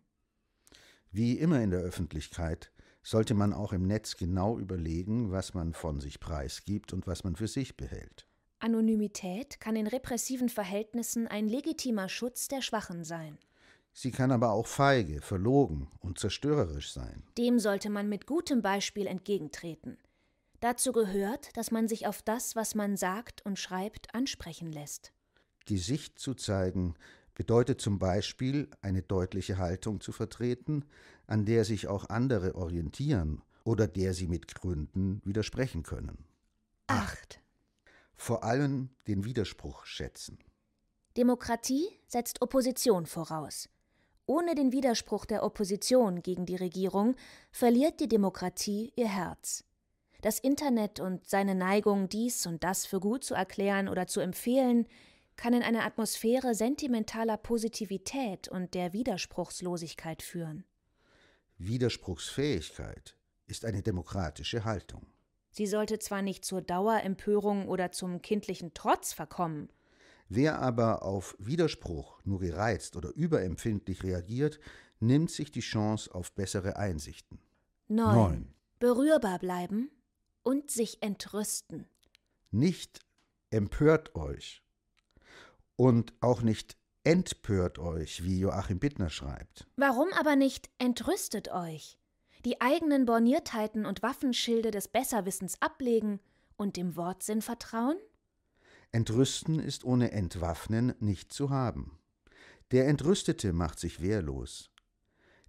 Wie 1.18 1.40
immer 1.40 1.64
in 1.64 1.72
der 1.72 1.80
Öffentlichkeit 1.80 2.72
sollte 3.02 3.34
man 3.34 3.52
auch 3.52 3.74
im 3.74 3.88
Netz 3.88 4.18
genau 4.18 4.60
überlegen, 4.60 5.32
was 5.32 5.56
man 5.56 5.74
von 5.74 6.00
sich 6.00 6.20
preisgibt 6.20 6.94
und 6.94 7.08
was 7.08 7.24
man 7.24 7.36
für 7.36 7.48
sich 7.48 7.76
behält. 7.76 8.28
Anonymität 8.60 9.60
kann 9.60 9.76
in 9.76 9.88
repressiven 9.88 10.48
Verhältnissen 10.48 11.28
ein 11.28 11.50
legitimer 11.50 12.08
Schutz 12.08 12.50
der 12.50 12.62
Schwachen 12.62 13.04
sein. 13.04 13.40
Sie 13.94 14.12
kann 14.12 14.32
aber 14.32 14.52
auch 14.52 14.68
feige, 14.68 15.24
verlogen 15.24 15.88
und 16.02 16.20
zerstörerisch 16.20 16.94
sein. 16.94 17.24
Dem 17.36 17.58
sollte 17.58 17.90
man 17.90 18.10
mit 18.10 18.28
gutem 18.28 18.62
Beispiel 18.62 19.08
entgegentreten. 19.08 19.98
Dazu 20.60 20.92
gehört, 20.92 21.58
dass 21.58 21.72
man 21.72 21.88
sich 21.88 22.06
auf 22.06 22.22
das, 22.22 22.56
was 22.56 22.76
man 22.76 22.96
sagt 22.96 23.44
und 23.44 23.58
schreibt, 23.58 24.14
ansprechen 24.14 24.72
lässt. 24.72 25.14
Gesicht 25.66 26.20
zu 26.20 26.36
zeigen 26.36 26.94
bedeutet 27.38 27.79
zum 27.79 28.00
Beispiel, 28.00 28.67
eine 28.82 29.03
deutliche 29.03 29.60
Haltung 29.60 30.01
zu 30.01 30.12
vertreten, 30.12 30.84
an 31.27 31.46
der 31.46 31.65
sich 31.65 31.88
auch 31.88 32.10
andere 32.10 32.56
orientieren 32.56 33.44
oder 33.63 33.88
der 33.88 34.15
sie 34.15 34.27
mit 34.27 34.56
Gründen 34.56 35.22
widersprechen 35.24 35.84
können. 35.84 36.25
8. 36.88 37.39
Vor 38.15 38.44
allem 38.44 38.89
den 39.06 39.24
Widerspruch 39.24 39.86
schätzen. 39.86 40.39
Demokratie 41.15 41.88
setzt 42.08 42.41
Opposition 42.41 43.06
voraus. 43.06 43.70
Ohne 44.25 44.56
den 44.56 44.72
Widerspruch 44.72 45.25
der 45.25 45.44
Opposition 45.44 46.24
gegen 46.24 46.48
die 46.48 46.56
Regierung 46.56 47.15
verliert 47.51 48.00
die 48.00 48.10
Demokratie 48.10 48.94
ihr 48.96 49.10
Herz. 49.10 49.63
Das 50.22 50.39
Internet 50.39 51.00
und 51.00 51.29
seine 51.29 51.53
Neigung, 51.53 52.10
dies 52.10 52.48
und 52.48 52.63
das 52.63 52.88
für 52.88 53.00
gut 53.00 53.24
zu 53.24 53.36
erklären 53.36 53.89
oder 53.89 54.08
zu 54.08 54.22
empfehlen, 54.22 54.88
kann 55.38 55.53
in 55.53 55.63
eine 55.63 55.84
Atmosphäre 55.84 56.53
sentimentaler 56.56 57.38
Positivität 57.38 58.48
und 58.48 58.74
der 58.74 58.91
Widerspruchslosigkeit 58.91 60.22
führen. 60.22 60.65
Widerspruchsfähigkeit 61.60 63.15
ist 63.48 63.63
eine 63.63 63.82
demokratische 63.82 64.65
Haltung. 64.65 65.06
Sie 65.51 65.65
sollte 65.65 65.98
zwar 66.00 66.22
nicht 66.22 66.46
zur 66.46 66.62
Dauerempörung 66.62 67.67
oder 67.67 67.91
zum 67.91 68.22
kindlichen 68.22 68.74
Trotz 68.74 69.13
verkommen. 69.13 69.70
Wer 70.29 70.60
aber 70.60 71.03
auf 71.03 71.36
Widerspruch 71.39 72.20
nur 72.25 72.39
gereizt 72.39 72.96
oder 72.98 73.10
überempfindlich 73.15 74.03
reagiert, 74.03 74.60
nimmt 75.00 75.32
sich 75.32 75.51
die 75.51 75.62
Chance 75.62 76.13
auf 76.13 76.34
bessere 76.34 76.75
Einsichten. 76.75 77.39
9. 77.88 78.53
Berührbar 78.79 79.39
bleiben 79.39 79.89
und 80.44 80.70
sich 80.70 81.01
entrüsten. 81.01 81.88
Nicht 82.51 83.00
empört 83.50 84.15
euch, 84.15 84.62
und 85.78 86.14
auch 86.20 86.42
nicht 86.42 86.76
entpört 87.06 87.80
euch, 87.80 88.26
wie 88.26 88.40
Joachim 88.40 88.80
Bittner 88.80 89.10
schreibt. 89.10 89.66
Warum 89.78 90.10
aber 90.20 90.36
nicht 90.36 90.70
entrüstet 90.78 91.50
euch? 91.50 91.98
Die 92.44 92.60
eigenen 92.60 93.06
Borniertheiten 93.06 93.86
und 93.86 94.04
Waffenschilde 94.04 94.72
des 94.72 94.90
Besserwissens 94.90 95.62
ablegen 95.62 96.20
und 96.58 96.76
dem 96.76 96.98
Wortsinn 96.98 97.42
vertrauen? 97.42 97.98
Entrüsten 98.92 99.60
ist 99.60 99.86
ohne 99.86 100.12
Entwaffnen 100.12 100.94
nicht 101.00 101.32
zu 101.32 101.50
haben. 101.50 101.98
Der 102.72 102.88
Entrüstete 102.88 103.54
macht 103.54 103.80
sich 103.80 104.02
wehrlos. 104.02 104.70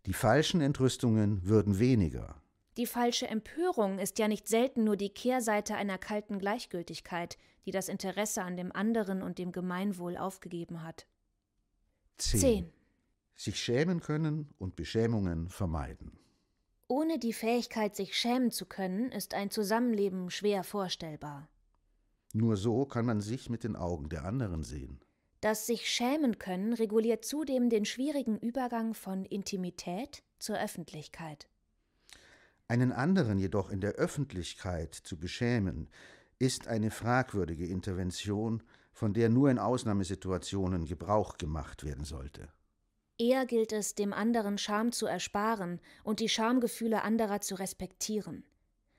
Die 0.06 0.12
falschen 0.12 0.60
Entrüstungen 0.60 1.44
würden 1.44 1.78
weniger. 1.78 2.40
Die 2.78 2.86
falsche 2.86 3.26
Empörung 3.26 3.98
ist 3.98 4.20
ja 4.20 4.28
nicht 4.28 4.46
selten 4.46 4.84
nur 4.84 4.96
die 4.96 5.08
Kehrseite 5.08 5.74
einer 5.74 5.98
kalten 5.98 6.38
Gleichgültigkeit, 6.38 7.36
die 7.66 7.72
das 7.72 7.88
Interesse 7.88 8.42
an 8.42 8.56
dem 8.56 8.70
anderen 8.70 9.20
und 9.20 9.38
dem 9.38 9.50
Gemeinwohl 9.50 10.16
aufgegeben 10.16 10.84
hat. 10.84 11.08
10. 12.18 12.72
Sich 13.34 13.60
schämen 13.60 13.98
können 13.98 14.54
und 14.58 14.76
Beschämungen 14.76 15.48
vermeiden. 15.48 16.20
Ohne 16.86 17.18
die 17.18 17.32
Fähigkeit, 17.32 17.96
sich 17.96 18.16
schämen 18.16 18.52
zu 18.52 18.64
können, 18.64 19.10
ist 19.10 19.34
ein 19.34 19.50
Zusammenleben 19.50 20.30
schwer 20.30 20.62
vorstellbar. 20.62 21.48
Nur 22.32 22.56
so 22.56 22.86
kann 22.86 23.06
man 23.06 23.20
sich 23.20 23.50
mit 23.50 23.64
den 23.64 23.74
Augen 23.74 24.08
der 24.08 24.24
anderen 24.24 24.62
sehen. 24.62 25.00
Das 25.40 25.66
sich 25.66 25.88
schämen 25.90 26.38
können 26.38 26.74
reguliert 26.74 27.24
zudem 27.24 27.70
den 27.70 27.84
schwierigen 27.84 28.38
Übergang 28.38 28.94
von 28.94 29.24
Intimität 29.24 30.22
zur 30.38 30.58
Öffentlichkeit. 30.58 31.48
Einen 32.68 32.92
anderen 32.92 33.38
jedoch 33.38 33.70
in 33.70 33.80
der 33.80 33.92
Öffentlichkeit 33.92 34.94
zu 34.94 35.16
beschämen, 35.16 35.88
ist 36.38 36.68
eine 36.68 36.90
fragwürdige 36.90 37.66
Intervention, 37.66 38.62
von 38.92 39.14
der 39.14 39.30
nur 39.30 39.50
in 39.50 39.58
Ausnahmesituationen 39.58 40.84
Gebrauch 40.84 41.38
gemacht 41.38 41.84
werden 41.84 42.04
sollte. 42.04 42.48
Eher 43.16 43.46
gilt 43.46 43.72
es, 43.72 43.94
dem 43.94 44.12
anderen 44.12 44.58
Scham 44.58 44.92
zu 44.92 45.06
ersparen 45.06 45.80
und 46.04 46.20
die 46.20 46.28
Schamgefühle 46.28 47.02
anderer 47.02 47.40
zu 47.40 47.54
respektieren. 47.56 48.44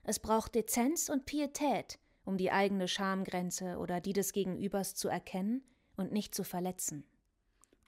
Es 0.04 0.20
braucht 0.20 0.56
Dezenz 0.56 1.08
und 1.08 1.26
Pietät, 1.26 2.00
um 2.26 2.38
die 2.38 2.52
eigene 2.52 2.88
Schamgrenze 2.88 3.78
oder 3.78 4.02
die 4.02 4.14
des 4.14 4.34
Gegenübers 4.34 4.96
zu 4.96 5.08
erkennen 5.08 5.64
und 5.96 6.12
nicht 6.12 6.34
zu 6.34 6.44
verletzen. 6.44 7.04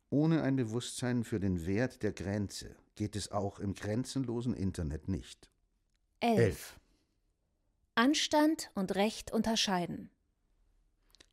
Ohne 0.10 0.44
ein 0.44 0.58
Bewusstsein 0.58 1.24
für 1.24 1.40
den 1.40 1.66
Wert 1.66 2.04
der 2.04 2.14
Grenze 2.14 2.76
geht 2.96 3.16
es 3.16 3.32
auch 3.32 3.60
im 3.60 3.74
grenzenlosen 3.74 4.54
Internet 4.54 5.08
nicht. 5.08 5.51
11. 6.24 6.80
Anstand 7.96 8.70
und 8.76 8.94
Recht 8.94 9.34
unterscheiden. 9.34 10.12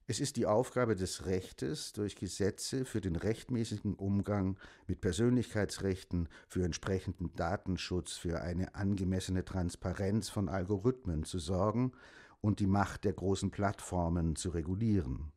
Es 0.07 0.19
ist 0.19 0.37
die 0.37 0.47
Aufgabe 0.47 0.97
des 0.97 1.27
Rechtes, 1.27 1.93
durch 1.93 2.17
Gesetze 2.17 2.87
für 2.87 3.03
den 3.03 3.15
rechtmäßigen 3.15 3.93
Umgang 3.93 4.59
mit 4.87 5.03
Persönlichkeitsrechten, 5.03 6.31
für 6.49 6.65
entsprechenden 6.65 7.35
Datenschutz, 7.35 8.17
für 8.17 8.41
eine 8.41 8.75
angemessene 8.75 9.45
Transparenz 9.45 10.31
von 10.31 10.49
Algorithmen 10.49 11.25
zu 11.25 11.39
sorgen 11.39 11.93
und 12.41 12.59
die 12.59 12.67
Macht 12.67 13.05
der 13.05 13.13
großen 13.13 13.51
Plattformen 13.51 14.37
zu 14.37 14.49
regulieren. 14.49 15.33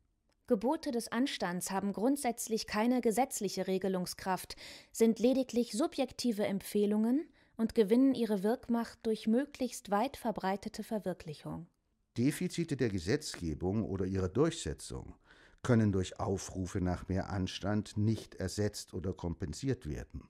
Gebote 0.48 0.91
des 0.91 1.12
Anstands 1.12 1.72
haben 1.72 1.91
grundsätzlich 1.91 2.67
keine 2.67 3.01
gesetzliche 3.01 3.67
Regelungskraft, 3.67 4.55
sind 4.93 5.20
lediglich 5.20 5.74
subjektive 5.74 6.46
Empfehlungen 6.46 7.27
und 7.58 7.75
gewinnen 7.75 8.15
ihre 8.15 8.43
Wirkmacht 8.43 9.00
durch 9.03 9.27
möglichst 9.27 9.91
weit 9.91 10.17
verbreitete 10.17 10.84
Verwirklichung. 10.84 11.67
Defizite 12.17 12.75
der 12.75 12.89
Gesetzgebung 12.89 13.86
oder 13.86 14.05
ihrer 14.05 14.29
Durchsetzung 14.29 15.15
können 15.63 15.91
durch 15.91 16.20
Aufrufe 16.20 16.81
nach 16.81 17.08
mehr 17.08 17.29
Anstand 17.29 17.98
nicht 17.98 18.36
ersetzt 18.36 18.93
oder 18.93 19.13
kompensiert 19.13 19.88
werden. 19.88 20.24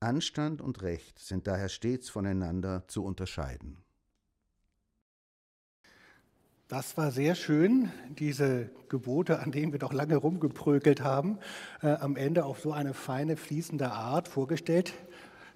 Anstand 0.00 0.60
und 0.60 0.82
Recht 0.82 1.18
sind 1.18 1.46
daher 1.46 1.68
stets 1.68 2.08
voneinander 2.08 2.86
zu 2.86 3.04
unterscheiden. 3.04 3.78
Das 6.68 6.96
war 6.96 7.12
sehr 7.12 7.36
schön, 7.36 7.92
diese 8.18 8.70
Gebote, 8.88 9.38
an 9.38 9.52
denen 9.52 9.70
wir 9.70 9.78
doch 9.78 9.92
lange 9.92 10.16
rumgeprökelt 10.16 11.00
haben, 11.00 11.38
äh, 11.80 11.88
am 11.88 12.16
Ende 12.16 12.44
auf 12.44 12.60
so 12.60 12.72
eine 12.72 12.92
feine, 12.92 13.36
fließende 13.36 13.92
Art 13.92 14.26
vorgestellt 14.26 14.92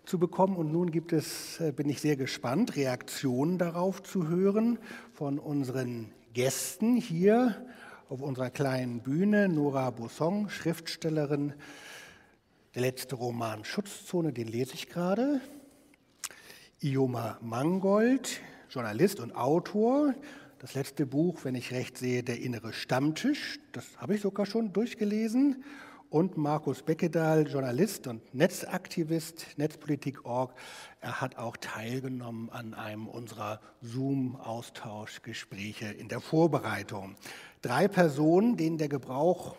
zu 0.05 0.19
bekommen. 0.19 0.57
Und 0.57 0.73
nun 0.73 0.91
gibt 0.91 1.13
es, 1.13 1.61
äh, 1.61 1.73
bin 1.73 1.89
ich 1.89 2.01
sehr 2.01 2.17
gespannt, 2.17 2.77
Reaktionen 2.77 3.59
darauf 3.59 4.03
zu 4.03 4.29
hören 4.29 4.79
von 5.13 5.39
unseren 5.39 6.13
Gästen 6.33 6.97
hier 6.97 7.67
auf 8.09 8.21
unserer 8.23 8.51
kleinen 8.51 9.01
Bühne. 9.01 9.49
Nora 9.49 9.91
Busson, 9.91 10.49
Schriftstellerin, 10.51 11.55
der 12.75 12.83
letzte 12.83 13.17
Roman 13.17 13.65
Schutzzone, 13.65 14.33
den 14.33 14.49
lese 14.49 14.75
ich 14.75 14.89
gerade. 14.89 15.41
Ioma 16.81 17.39
Mangold, 17.43 18.41
Journalist 18.71 19.21
und 19.21 19.35
Autor, 19.35 20.15
das 20.61 20.75
letzte 20.75 21.07
Buch, 21.07 21.41
wenn 21.45 21.55
ich 21.55 21.73
recht 21.73 21.99
sehe, 21.99 22.23
Der 22.23 22.41
innere 22.41 22.73
Stammtisch, 22.73 23.59
das 23.73 23.85
habe 23.99 24.15
ich 24.15 24.21
sogar 24.21 24.47
schon 24.47 24.73
durchgelesen. 24.73 25.65
Und 26.11 26.37
Markus 26.37 26.83
Beckedahl, 26.83 27.47
Journalist 27.47 28.07
und 28.09 28.35
Netzaktivist, 28.35 29.47
Netzpolitik.org, 29.59 30.53
er 31.01 31.21
hat 31.21 31.39
auch 31.39 31.57
teilgenommen 31.57 32.51
an 32.51 32.75
einem 32.75 33.07
unserer 33.07 33.61
Zoom-Austauschgespräche 33.81 35.87
in 35.87 36.09
der 36.09 36.21
Vorbereitung. 36.21 37.15
Drei 37.63 37.87
Personen, 37.87 38.57
denen 38.57 38.77
der 38.77 38.89
Gebrauch 38.89 39.55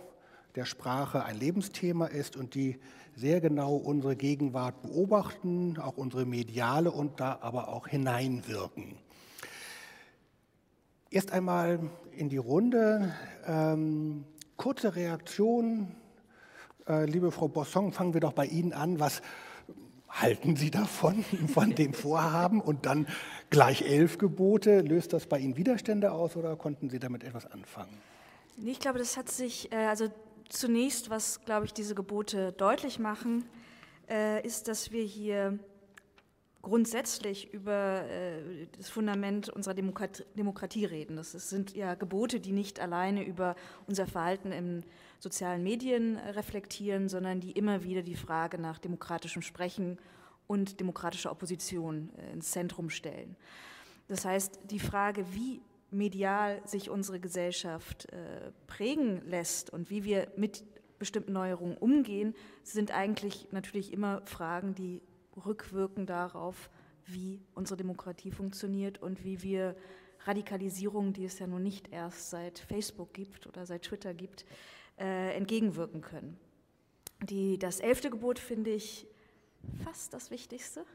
der 0.56 0.66
Sprache 0.66 1.24
ein 1.24 1.40
Lebensthema 1.40 2.08
ist 2.08 2.36
und 2.36 2.54
die 2.54 2.82
sehr 3.16 3.40
genau 3.40 3.78
unsere 3.78 4.18
Gegenwart 4.18 4.82
beobachten, 4.82 5.80
auch 5.80 5.96
unsere 5.96 6.26
mediale 6.26 6.92
und 6.92 7.22
da 7.22 7.40
aber 7.40 7.70
auch 7.70 7.88
hineinwirken. 7.88 8.98
Erst 11.10 11.32
einmal 11.32 11.80
in 12.12 12.28
die 12.28 12.36
Runde. 12.36 13.14
Ähm, 13.48 14.26
kurze 14.58 14.98
Reaktion. 14.98 15.96
Äh, 16.88 17.06
liebe 17.06 17.32
Frau 17.32 17.48
Bosson, 17.48 17.92
fangen 17.92 18.14
wir 18.14 18.22
doch 18.22 18.34
bei 18.34 18.46
Ihnen 18.46 18.74
an. 18.74 19.00
Was 19.00 19.22
halten 20.10 20.56
Sie 20.56 20.72
davon, 20.72 21.24
von 21.54 21.76
dem 21.76 21.94
Vorhaben? 21.94 22.62
Und 22.62 22.86
dann 22.86 23.08
gleich 23.50 23.84
elf 23.84 24.18
Gebote. 24.18 24.82
Löst 24.82 25.14
das 25.14 25.28
bei 25.28 25.40
Ihnen 25.40 25.58
Widerstände 25.58 26.12
aus 26.12 26.36
oder 26.36 26.56
konnten 26.56 26.90
Sie 26.90 27.00
damit 27.00 27.24
etwas 27.24 27.46
anfangen? 27.46 27.96
Ich 28.64 28.80
glaube, 28.80 29.00
das 29.00 29.18
hat 29.18 29.30
sich, 29.30 29.72
äh, 29.72 29.76
also 29.76 30.08
zunächst, 30.50 31.10
was, 31.10 31.44
glaube 31.46 31.66
ich, 31.66 31.74
diese 31.74 31.96
Gebote 31.96 32.52
deutlich 32.52 33.00
machen, 33.00 33.46
äh, 34.10 34.46
ist, 34.46 34.68
dass 34.68 34.92
wir 34.92 35.04
hier 35.04 35.60
grundsätzlich 36.62 37.52
über 37.56 38.04
das 38.78 38.88
Fundament 38.88 39.50
unserer 39.50 39.74
Demokratie, 39.74 40.86
reden. 40.86 41.16
Das 41.16 41.32
sind 41.32 41.76
ja 41.76 41.96
Gebote, 41.96 42.40
die 42.40 42.52
nicht 42.52 42.80
alleine 42.80 43.26
über 43.26 43.56
unser 43.88 44.06
Verhalten 44.06 44.52
in 44.52 44.86
sozialen 45.22 45.62
Medien 45.62 46.18
reflektieren, 46.18 47.08
sondern 47.08 47.40
die 47.40 47.52
immer 47.52 47.84
wieder 47.84 48.02
die 48.02 48.16
Frage 48.16 48.58
nach 48.58 48.80
demokratischem 48.80 49.44
Sprechen 49.44 50.00
und 50.48 50.80
demokratischer 50.80 51.32
Opposition 51.32 52.10
äh, 52.18 52.34
ins 52.34 52.52
Zentrum 52.52 52.90
stellen. 52.90 53.36
Das 54.08 54.26
heißt, 54.26 54.60
die 54.72 54.80
Frage, 54.80 55.26
wie 55.34 55.62
medial 55.92 56.60
sich 56.66 56.90
unsere 56.90 57.20
Gesellschaft 57.20 58.12
äh, 58.12 58.52
prägen 58.66 59.22
lässt 59.30 59.70
und 59.70 59.92
wie 59.92 60.04
wir 60.04 60.28
mit 60.36 60.64
bestimmten 60.98 61.34
Neuerungen 61.34 61.78
umgehen, 61.78 62.34
sind 62.64 62.92
eigentlich 62.92 63.48
natürlich 63.52 63.94
immer 63.94 64.24
Fragen, 64.26 64.74
die 64.74 65.04
rückwirken 65.46 66.08
darauf, 66.08 66.72
wie 67.06 67.42
unsere 67.54 67.78
Demokratie 67.78 68.32
funktioniert 68.32 68.98
und 68.98 69.24
wie 69.24 69.44
wir 69.44 69.76
Radikalisierung, 70.26 71.14
die 71.14 71.26
es 71.26 71.38
ja 71.38 71.46
nun 71.46 71.64
nicht 71.64 71.92
erst 71.92 72.32
seit 72.32 72.58
Facebook 72.58 73.14
gibt 73.14 73.46
oder 73.46 73.66
seit 73.66 73.84
Twitter 73.84 74.14
gibt, 74.14 74.46
äh, 75.00 75.36
entgegenwirken 75.36 76.02
können. 76.02 76.38
Die, 77.24 77.60
das 77.60 77.80
elfte 77.80 78.10
Gebot 78.10 78.40
finde 78.40 78.72
ich 78.72 79.08
fast 79.84 80.14
das 80.14 80.32
Wichtigste, 80.32 80.86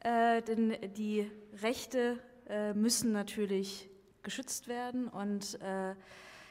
äh, 0.00 0.42
denn 0.42 0.76
die 0.96 1.30
Rechte 1.62 2.18
äh, 2.48 2.74
müssen 2.74 3.12
natürlich 3.12 3.88
geschützt 4.22 4.68
werden 4.68 5.08
und 5.08 5.60
äh, 5.60 5.94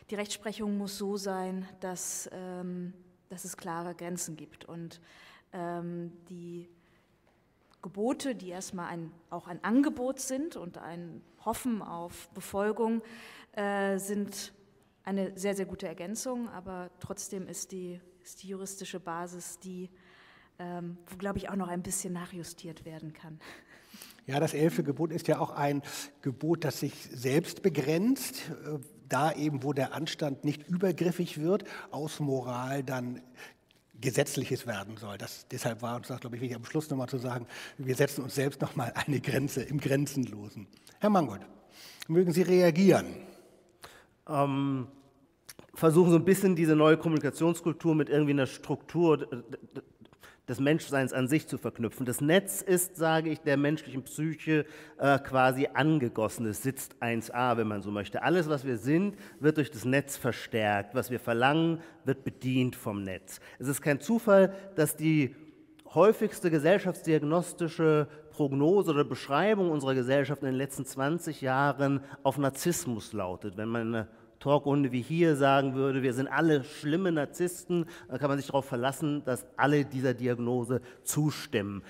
die 0.10 0.16
Rechtsprechung 0.16 0.78
muss 0.78 0.98
so 0.98 1.18
sein, 1.18 1.68
dass, 1.80 2.30
ähm, 2.34 2.94
dass 3.30 3.46
es 3.46 3.58
klare 3.58 3.96
Grenzen 3.96 4.36
gibt 4.36 4.66
und 4.66 5.00
ähm, 5.54 6.12
die 6.30 6.70
Gebote, 7.82 8.34
die 8.34 8.50
erstmal 8.50 8.88
ein, 8.88 9.12
auch 9.30 9.48
ein 9.48 9.64
Angebot 9.64 10.20
sind 10.20 10.56
und 10.56 10.78
ein 10.78 11.22
Hoffen 11.46 11.82
auf 11.82 12.30
Befolgung, 12.30 13.02
äh, 13.54 13.98
sind 13.98 14.54
eine 15.04 15.38
sehr, 15.38 15.56
sehr 15.56 15.66
gute 15.66 15.88
Ergänzung, 15.88 16.50
aber 16.50 16.90
trotzdem 17.00 17.48
ist 17.48 17.72
die, 17.72 18.00
ist 18.24 18.44
die 18.44 18.50
juristische 18.50 19.00
Basis 19.00 19.60
die, 19.60 19.90
ähm, 20.60 20.98
wo, 21.08 21.18
glaube 21.18 21.38
ich, 21.40 21.50
auch 21.50 21.56
noch 21.56 21.68
ein 21.68 21.84
bisschen 21.84 22.14
nachjustiert 22.14 22.86
werden 22.86 23.14
kann. 23.14 23.40
Ja, 24.26 24.40
das 24.40 24.54
elfte 24.54 24.84
Gebot 24.84 25.12
ist 25.12 25.28
ja 25.28 25.40
auch 25.40 25.52
ein 25.52 25.82
Gebot, 26.22 26.64
das 26.64 26.80
sich 26.80 26.94
selbst 27.12 27.62
begrenzt, 27.62 28.50
äh, 28.66 28.80
da 29.10 29.34
eben, 29.34 29.64
wo 29.64 29.74
der 29.74 29.94
Anstand 29.94 30.46
nicht 30.46 30.68
übergriffig 30.68 31.42
wird, 31.42 31.66
aus 31.92 32.20
Moral 32.20 32.84
dann 32.84 33.22
Gesetzliches 34.00 34.66
werden 34.66 34.98
soll. 34.98 35.18
Das, 35.18 35.48
deshalb 35.50 35.82
war 35.82 35.96
uns 35.98 36.08
das, 36.08 36.20
glaube 36.20 36.36
ich, 36.36 36.42
wichtig, 36.42 36.58
am 36.58 36.66
Schluss 36.66 36.90
nochmal 36.90 37.10
zu 37.10 37.18
sagen, 37.18 37.48
wir 37.78 37.96
setzen 37.96 38.24
uns 38.24 38.36
selbst 38.36 38.62
nochmal 38.62 38.92
eine 38.96 39.20
Grenze 39.20 39.62
im 39.62 39.80
Grenzenlosen. 39.80 40.68
Herr 41.00 41.10
Mangold, 41.10 41.42
mögen 42.08 42.34
Sie 42.34 42.42
reagieren? 42.42 43.33
Ähm, 44.28 44.88
versuchen 45.74 46.12
so 46.12 46.18
ein 46.18 46.26
bisschen 46.26 46.56
diese 46.56 46.76
neue 46.76 46.98
Kommunikationskultur 46.98 47.96
mit 47.96 48.10
irgendwie 48.10 48.32
einer 48.32 48.46
Struktur 48.46 49.28
des 50.48 50.60
Menschseins 50.60 51.14
an 51.14 51.28
sich 51.28 51.48
zu 51.48 51.58
verknüpfen. 51.58 52.06
Das 52.06 52.20
Netz 52.20 52.62
ist, 52.62 52.98
sage 52.98 53.30
ich, 53.30 53.40
der 53.40 53.56
menschlichen 53.56 54.04
Psyche 54.04 54.66
äh, 54.98 55.18
quasi 55.20 55.70
angegossen. 55.74 56.46
Es 56.46 56.62
sitzt 56.62 56.96
1a, 57.02 57.56
wenn 57.56 57.68
man 57.68 57.82
so 57.82 57.92
möchte. 57.92 58.24
Alles, 58.24 58.50
was 58.50 58.66
wir 58.66 58.78
sind, 58.78 59.16
wird 59.40 59.58
durch 59.58 59.72
das 59.72 59.86
Netz 59.86 60.18
verstärkt. 60.18 60.96
Was 60.96 61.12
wir 61.12 61.20
verlangen, 61.20 61.80
wird 62.04 62.26
bedient 62.26 62.76
vom 62.76 63.04
Netz. 63.04 63.40
Es 63.58 63.68
ist 63.68 63.82
kein 63.82 64.02
Zufall, 64.02 64.54
dass 64.76 64.98
die 64.98 65.34
häufigste 65.94 66.52
gesellschaftsdiagnostische 66.52 68.08
Prognose 68.34 68.92
oder 68.92 69.04
Beschreibung 69.04 69.72
unserer 69.72 69.94
Gesellschaft 69.94 70.42
in 70.42 70.48
den 70.48 70.56
letzten 70.56 70.86
20 70.86 71.42
Jahren 71.42 72.02
auf 72.24 72.38
Narzissmus 72.38 73.14
lautet. 73.14 73.58
Wenn 73.58 73.70
man 73.70 73.82
eine 73.88 74.08
Talkrunde 74.40 74.92
wie 74.92 75.02
hier 75.02 75.38
sagen 75.38 75.76
würde, 75.76 76.04
wir 76.04 76.14
sind 76.14 76.28
alle 76.28 76.64
schlimme 76.64 77.12
Narzissten, 77.12 77.86
dann 78.10 78.20
kann 78.20 78.30
man 78.30 78.38
sich 78.38 78.48
darauf 78.48 78.66
verlassen, 78.66 79.24
dass 79.24 79.46
alle 79.56 79.86
dieser 79.86 80.14
Diagnose 80.14 80.82
zustimmen. 81.04 81.82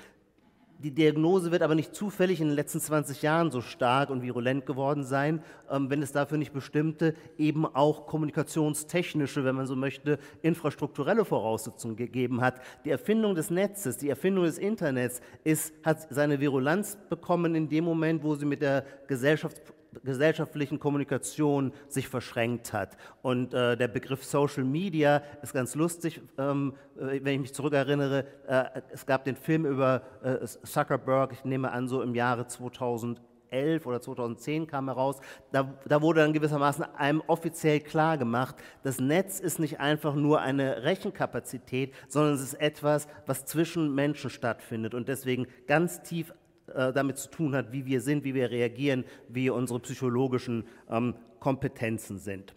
Die 0.83 0.91
Diagnose 0.91 1.51
wird 1.51 1.61
aber 1.61 1.75
nicht 1.75 1.95
zufällig 1.95 2.41
in 2.41 2.47
den 2.47 2.55
letzten 2.55 2.81
20 2.81 3.21
Jahren 3.21 3.51
so 3.51 3.61
stark 3.61 4.09
und 4.09 4.21
virulent 4.21 4.65
geworden 4.65 5.05
sein, 5.05 5.41
ähm, 5.71 5.89
wenn 5.89 6.01
es 6.01 6.11
dafür 6.11 6.37
nicht 6.37 6.51
bestimmte, 6.51 7.15
eben 7.37 7.65
auch 7.65 8.05
kommunikationstechnische, 8.05 9.45
wenn 9.45 9.55
man 9.55 9.65
so 9.65 9.77
möchte, 9.77 10.19
infrastrukturelle 10.41 11.23
Voraussetzungen 11.23 11.95
gegeben 11.95 12.41
hat. 12.41 12.59
Die 12.83 12.89
Erfindung 12.89 13.33
des 13.33 13.49
Netzes, 13.49 13.97
die 13.97 14.09
Erfindung 14.09 14.43
des 14.43 14.57
Internets 14.57 15.21
ist, 15.45 15.73
hat 15.85 16.13
seine 16.13 16.41
Virulanz 16.41 16.97
bekommen 17.09 17.55
in 17.55 17.69
dem 17.69 17.85
Moment, 17.85 18.21
wo 18.21 18.35
sie 18.35 18.45
mit 18.45 18.61
der 18.61 18.85
Gesellschaft 19.07 19.61
gesellschaftlichen 20.03 20.79
Kommunikation 20.79 21.73
sich 21.87 22.07
verschränkt 22.07 22.73
hat. 22.73 22.97
Und 23.21 23.53
äh, 23.53 23.77
der 23.77 23.87
Begriff 23.87 24.23
Social 24.23 24.63
Media 24.63 25.21
ist 25.41 25.53
ganz 25.53 25.75
lustig, 25.75 26.21
ähm, 26.37 26.73
äh, 26.97 27.19
wenn 27.23 27.35
ich 27.35 27.41
mich 27.41 27.53
zurückerinnere. 27.53 28.25
Äh, 28.47 28.81
es 28.91 29.05
gab 29.05 29.25
den 29.25 29.35
Film 29.35 29.65
über 29.65 30.01
äh, 30.23 30.45
Zuckerberg, 30.45 31.33
ich 31.33 31.45
nehme 31.45 31.71
an, 31.71 31.87
so 31.87 32.01
im 32.01 32.15
Jahre 32.15 32.47
2011 32.47 33.85
oder 33.85 34.01
2010 34.01 34.67
kam 34.67 34.87
heraus. 34.87 35.19
Da, 35.51 35.73
da, 35.85 36.01
wurde 36.01 36.21
dann 36.21 36.33
gewissermaßen 36.33 36.85
einem 36.95 37.21
offiziell 37.27 37.79
klar 37.79 38.17
gemacht, 38.17 38.55
das 38.83 38.99
Netz 38.99 39.39
ist 39.39 39.59
nicht 39.59 39.79
einfach 39.79 40.15
nur 40.15 40.41
eine 40.41 40.83
Rechenkapazität, 40.83 41.93
sondern 42.07 42.33
es 42.33 42.41
ist 42.41 42.55
etwas, 42.55 43.07
was 43.25 43.45
zwischen 43.45 43.93
Menschen 43.93 44.29
stattfindet 44.29 44.93
und 44.93 45.07
deswegen 45.07 45.47
ganz 45.67 46.01
tief 46.01 46.33
äh, 46.67 46.93
damit 46.93 47.17
zu 47.17 47.29
tun 47.29 47.55
hat, 47.55 47.71
wie 47.71 47.85
wir 47.85 48.01
sind, 48.01 48.23
wie 48.23 48.33
wir 48.33 48.51
reagieren, 48.51 49.03
wie 49.27 49.49
unsere 49.49 49.79
psychologischen 49.79 50.65
ähm, 50.89 51.15
Kompetenzen 51.39 52.19
sind. 52.19 52.53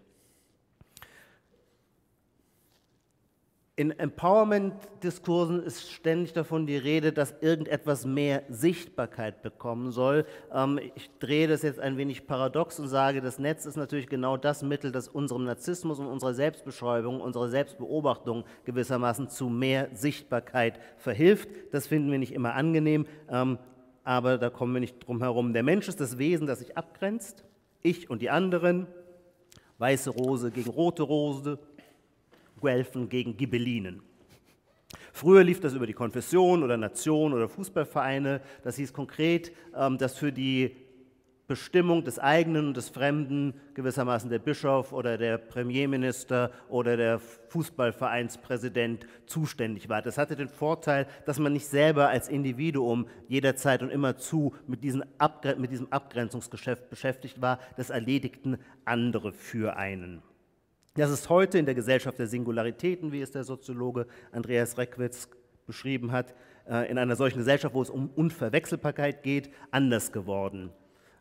In 3.78 3.90
Empowerment-Diskursen 3.90 5.62
ist 5.62 5.92
ständig 5.92 6.32
davon 6.32 6.66
die 6.66 6.78
Rede, 6.78 7.12
dass 7.12 7.34
irgendetwas 7.42 8.06
mehr 8.06 8.42
Sichtbarkeit 8.48 9.42
bekommen 9.42 9.90
soll. 9.90 10.24
Ähm, 10.50 10.80
ich 10.94 11.10
drehe 11.18 11.46
das 11.46 11.60
jetzt 11.60 11.78
ein 11.78 11.98
wenig 11.98 12.26
paradox 12.26 12.80
und 12.80 12.88
sage, 12.88 13.20
das 13.20 13.38
Netz 13.38 13.66
ist 13.66 13.76
natürlich 13.76 14.06
genau 14.06 14.38
das 14.38 14.62
Mittel, 14.62 14.92
das 14.92 15.08
unserem 15.08 15.44
Narzissmus 15.44 15.98
und 15.98 16.06
unserer 16.06 16.32
Selbstbeschreibung, 16.32 17.20
unserer 17.20 17.50
Selbstbeobachtung 17.50 18.44
gewissermaßen 18.64 19.28
zu 19.28 19.50
mehr 19.50 19.90
Sichtbarkeit 19.92 20.80
verhilft. 20.96 21.50
Das 21.70 21.86
finden 21.86 22.10
wir 22.10 22.18
nicht 22.18 22.32
immer 22.32 22.54
angenehm. 22.54 23.04
Ähm, 23.28 23.58
aber 24.06 24.38
da 24.38 24.50
kommen 24.50 24.72
wir 24.72 24.80
nicht 24.80 25.04
drum 25.04 25.20
herum. 25.20 25.52
Der 25.52 25.64
Mensch 25.64 25.88
ist 25.88 26.00
das 26.00 26.16
Wesen, 26.16 26.46
das 26.46 26.60
sich 26.60 26.78
abgrenzt, 26.78 27.42
ich 27.82 28.08
und 28.08 28.22
die 28.22 28.30
anderen, 28.30 28.86
weiße 29.78 30.10
Rose 30.10 30.52
gegen 30.52 30.70
rote 30.70 31.02
Rose, 31.02 31.58
Guelfen 32.60 33.08
gegen 33.08 33.36
Gibellinen. 33.36 34.00
Früher 35.12 35.42
lief 35.42 35.58
das 35.58 35.74
über 35.74 35.88
die 35.88 35.92
Konfession 35.92 36.62
oder 36.62 36.76
Nation 36.76 37.32
oder 37.32 37.48
Fußballvereine. 37.48 38.42
Das 38.62 38.76
hieß 38.76 38.92
konkret, 38.92 39.50
ähm, 39.74 39.98
dass 39.98 40.16
für 40.16 40.30
die 40.30 40.76
Bestimmung 41.48 42.02
des 42.02 42.18
eigenen 42.18 42.68
und 42.68 42.76
des 42.76 42.88
Fremden 42.88 43.54
gewissermaßen 43.74 44.28
der 44.28 44.40
Bischof 44.40 44.92
oder 44.92 45.16
der 45.16 45.38
Premierminister 45.38 46.50
oder 46.68 46.96
der 46.96 47.20
Fußballvereinspräsident 47.20 49.06
zuständig 49.26 49.88
war. 49.88 50.02
Das 50.02 50.18
hatte 50.18 50.34
den 50.34 50.48
Vorteil, 50.48 51.06
dass 51.24 51.38
man 51.38 51.52
nicht 51.52 51.66
selber 51.66 52.08
als 52.08 52.28
Individuum 52.28 53.06
jederzeit 53.28 53.82
und 53.82 53.90
immerzu 53.90 54.54
mit, 54.66 54.82
diesen 54.82 55.04
Abgre 55.18 55.54
mit 55.54 55.70
diesem 55.70 55.92
Abgrenzungsgeschäft 55.92 56.90
beschäftigt 56.90 57.40
war. 57.40 57.60
Das 57.76 57.90
erledigten 57.90 58.58
andere 58.84 59.32
für 59.32 59.76
einen. 59.76 60.22
Das 60.94 61.10
ist 61.10 61.28
heute 61.28 61.58
in 61.58 61.66
der 61.66 61.74
Gesellschaft 61.76 62.18
der 62.18 62.26
Singularitäten, 62.26 63.12
wie 63.12 63.20
es 63.20 63.30
der 63.30 63.44
Soziologe 63.44 64.06
Andreas 64.32 64.78
Reckwitz 64.78 65.28
beschrieben 65.66 66.10
hat, 66.10 66.34
äh, 66.68 66.90
in 66.90 66.98
einer 66.98 67.14
solchen 67.14 67.38
Gesellschaft, 67.38 67.74
wo 67.74 67.82
es 67.82 67.90
um 67.90 68.10
Unverwechselbarkeit 68.10 69.22
geht, 69.22 69.50
anders 69.70 70.10
geworden. 70.10 70.72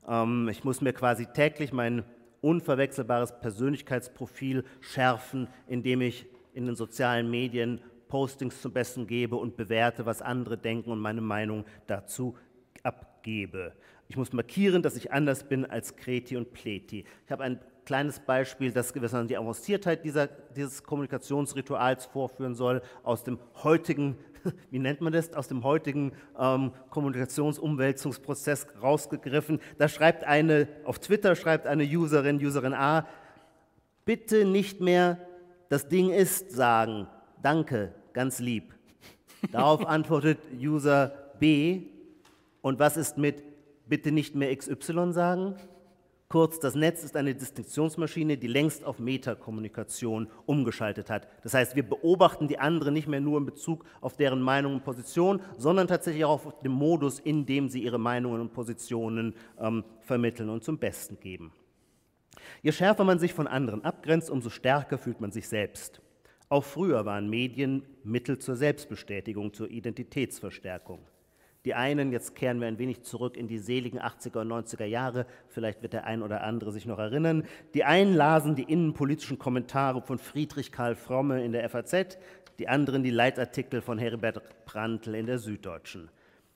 Ähm, 0.07 0.49
ich 0.49 0.63
muss 0.63 0.81
mir 0.81 0.93
quasi 0.93 1.25
täglich 1.25 1.73
mein 1.73 2.03
unverwechselbares 2.41 3.39
Persönlichkeitsprofil 3.39 4.63
schärfen, 4.79 5.47
indem 5.67 6.01
ich 6.01 6.27
in 6.53 6.65
den 6.65 6.75
sozialen 6.75 7.29
Medien 7.29 7.81
Postings 8.07 8.61
zum 8.61 8.71
Besten 8.71 9.07
gebe 9.07 9.35
und 9.35 9.57
bewerte, 9.57 10.05
was 10.05 10.21
andere 10.21 10.57
denken 10.57 10.91
und 10.91 10.99
meine 10.99 11.21
Meinung 11.21 11.65
dazu 11.87 12.37
abgebe. 12.83 13.73
Ich 14.07 14.17
muss 14.17 14.31
markieren, 14.31 14.83
dass 14.83 14.95
ich 14.95 15.11
anders 15.11 15.47
bin 15.47 15.65
als 15.65 15.95
Kreti 15.95 16.37
und 16.37 16.53
Pleti. 16.53 17.05
Ich 17.25 17.31
habe 17.31 17.43
ein 17.43 17.59
kleines 17.85 18.19
Beispiel, 18.19 18.71
das 18.71 18.93
gewissermaßen 18.93 19.27
die 19.27 19.37
Avanciertheit 19.37 20.05
dieser, 20.05 20.27
dieses 20.27 20.83
Kommunikationsrituals 20.83 22.05
vorführen 22.05 22.55
soll, 22.55 22.81
aus 23.03 23.23
dem 23.23 23.39
heutigen 23.63 24.17
wie 24.71 24.79
nennt 24.79 25.01
man 25.01 25.13
das, 25.13 25.33
aus 25.33 25.47
dem 25.47 25.63
heutigen 25.63 26.11
ähm, 26.39 26.71
Kommunikationsumwälzungsprozess 26.89 28.67
rausgegriffen. 28.81 29.59
Da 29.77 29.87
schreibt 29.87 30.23
eine, 30.23 30.67
auf 30.83 30.99
Twitter 30.99 31.35
schreibt 31.35 31.67
eine 31.67 31.83
Userin, 31.83 32.37
Userin 32.37 32.73
A, 32.73 33.07
bitte 34.05 34.45
nicht 34.45 34.81
mehr 34.81 35.19
das 35.69 35.87
Ding 35.87 36.11
ist 36.11 36.51
sagen. 36.51 37.07
Danke, 37.41 37.93
ganz 38.13 38.39
lieb. 38.39 38.73
Darauf 39.51 39.85
antwortet 39.87 40.39
User 40.59 41.11
B, 41.39 41.81
und 42.65 42.79
was 42.79 42.97
ist 42.97 43.19
mit 43.19 43.43
bitte 43.87 44.11
nicht 44.11 44.33
mehr 44.33 44.55
XY 44.55 45.11
sagen? 45.11 45.55
Kurz, 46.27 46.59
das 46.59 46.73
Netz 46.73 47.03
ist 47.03 47.15
eine 47.15 47.35
Distinktionsmaschine, 47.35 48.37
die 48.37 48.47
längst 48.47 48.83
auf 48.83 48.97
Metakommunikation 48.97 50.27
umgeschaltet 50.47 51.11
hat. 51.11 51.27
Das 51.43 51.53
heißt, 51.53 51.75
wir 51.75 51.87
beobachten 51.87 52.47
die 52.47 52.57
anderen 52.57 52.95
nicht 52.95 53.07
mehr 53.07 53.21
nur 53.21 53.37
in 53.37 53.45
Bezug 53.45 53.85
auf 54.01 54.17
deren 54.17 54.41
Meinung 54.41 54.73
und 54.73 54.83
Position, 54.83 55.39
sondern 55.57 55.87
tatsächlich 55.87 56.25
auch 56.25 56.45
auf 56.47 56.61
den 56.61 56.71
Modus, 56.71 57.19
in 57.19 57.45
dem 57.45 57.69
sie 57.69 57.83
ihre 57.83 57.99
Meinungen 57.99 58.41
und 58.41 58.53
Positionen 58.53 59.35
ähm, 59.59 59.83
vermitteln 60.01 60.49
und 60.49 60.63
zum 60.63 60.79
Besten 60.79 61.19
geben. 61.19 61.53
Je 62.63 62.71
schärfer 62.71 63.03
man 63.03 63.19
sich 63.19 63.33
von 63.33 63.45
anderen 63.45 63.83
abgrenzt, 63.83 64.31
umso 64.31 64.49
stärker 64.49 64.97
fühlt 64.97 65.21
man 65.21 65.31
sich 65.31 65.47
selbst. 65.47 66.01
Auch 66.49 66.63
früher 66.63 67.05
waren 67.05 67.29
Medien 67.29 67.83
Mittel 68.03 68.39
zur 68.39 68.55
Selbstbestätigung, 68.55 69.53
zur 69.53 69.69
Identitätsverstärkung. 69.69 70.99
Die 71.65 71.73
einen, 71.73 72.11
jetzt 72.11 72.35
kehren 72.35 72.61
wir 72.61 72.67
ein 72.67 72.77
wenig 72.77 73.01
zurück 73.01 73.35
in 73.35 73.47
die 73.47 73.57
seligen 73.57 73.99
80er 73.99 74.41
und 74.41 74.51
90er 74.51 74.85
Jahre, 74.85 75.25
vielleicht 75.49 75.81
wird 75.81 75.93
der 75.93 76.05
ein 76.05 76.21
oder 76.21 76.43
andere 76.43 76.71
sich 76.71 76.85
noch 76.85 76.99
erinnern. 76.99 77.43
Die 77.73 77.83
einen 77.83 78.13
lasen 78.13 78.55
die 78.55 78.71
innenpolitischen 78.71 79.39
Kommentare 79.39 80.01
von 80.01 80.19
Friedrich 80.19 80.71
Karl 80.71 80.95
Fromme 80.95 81.43
in 81.43 81.51
der 81.51 81.67
FAZ, 81.67 82.19
die 82.59 82.67
anderen 82.67 83.01
die 83.01 83.09
Leitartikel 83.09 83.81
von 83.81 83.97
Heribert 83.97 84.41
Prantl 84.65 85.15
in 85.15 85.25
der 85.25 85.39
Süddeutschen. 85.39 86.09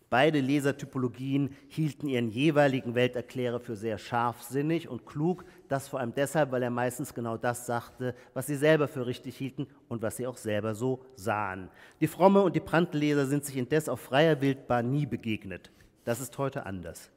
Beide 0.10 0.40
Lesertypologien 0.40 1.56
hielten 1.68 2.08
ihren 2.08 2.30
jeweiligen 2.30 2.96
Welterklärer 2.96 3.60
für 3.60 3.76
sehr 3.76 4.00
scharfsinnig 4.00 4.90
und 4.90 5.06
klug, 5.06 5.46
das 5.68 5.88
vor 5.88 6.00
allem 6.00 6.16
deshalb, 6.16 6.52
weil 6.52 6.64
er 6.64 6.72
meistens 6.72 7.14
genau 7.14 7.38
das 7.38 7.68
sagte, 7.68 8.16
was 8.34 8.48
sie 8.48 8.56
selber 8.56 8.88
für 8.88 9.06
richtig 9.06 9.38
hielten 9.38 9.68
und 9.88 10.02
was 10.02 10.18
sie 10.18 10.26
auch 10.26 10.38
selber 10.38 10.74
so 10.74 11.06
sahen. 11.16 11.70
Die 12.02 12.08
Fromme 12.08 12.42
und 12.42 12.56
die 12.56 12.60
Brandleser 12.60 13.28
sind 13.28 13.46
sich 13.46 13.56
indes 13.56 13.88
auf 13.88 14.00
freier 14.00 14.42
Wildbahn 14.42 14.90
nie 14.90 15.06
begegnet. 15.06 15.70
Das 16.06 16.20
ist 16.20 16.36
heute 16.40 16.66
anders. 16.66 17.12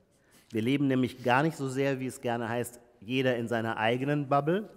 Wir 0.50 0.60
leben 0.60 0.86
nämlich 0.86 1.24
gar 1.24 1.42
nicht 1.42 1.56
so 1.56 1.68
sehr, 1.68 1.98
wie 1.98 2.06
es 2.06 2.20
gerne 2.20 2.46
heißt, 2.46 2.78
jeder 3.00 3.36
in 3.36 3.48
seiner 3.48 3.78
eigenen 3.78 4.28
Bubble. 4.28 4.68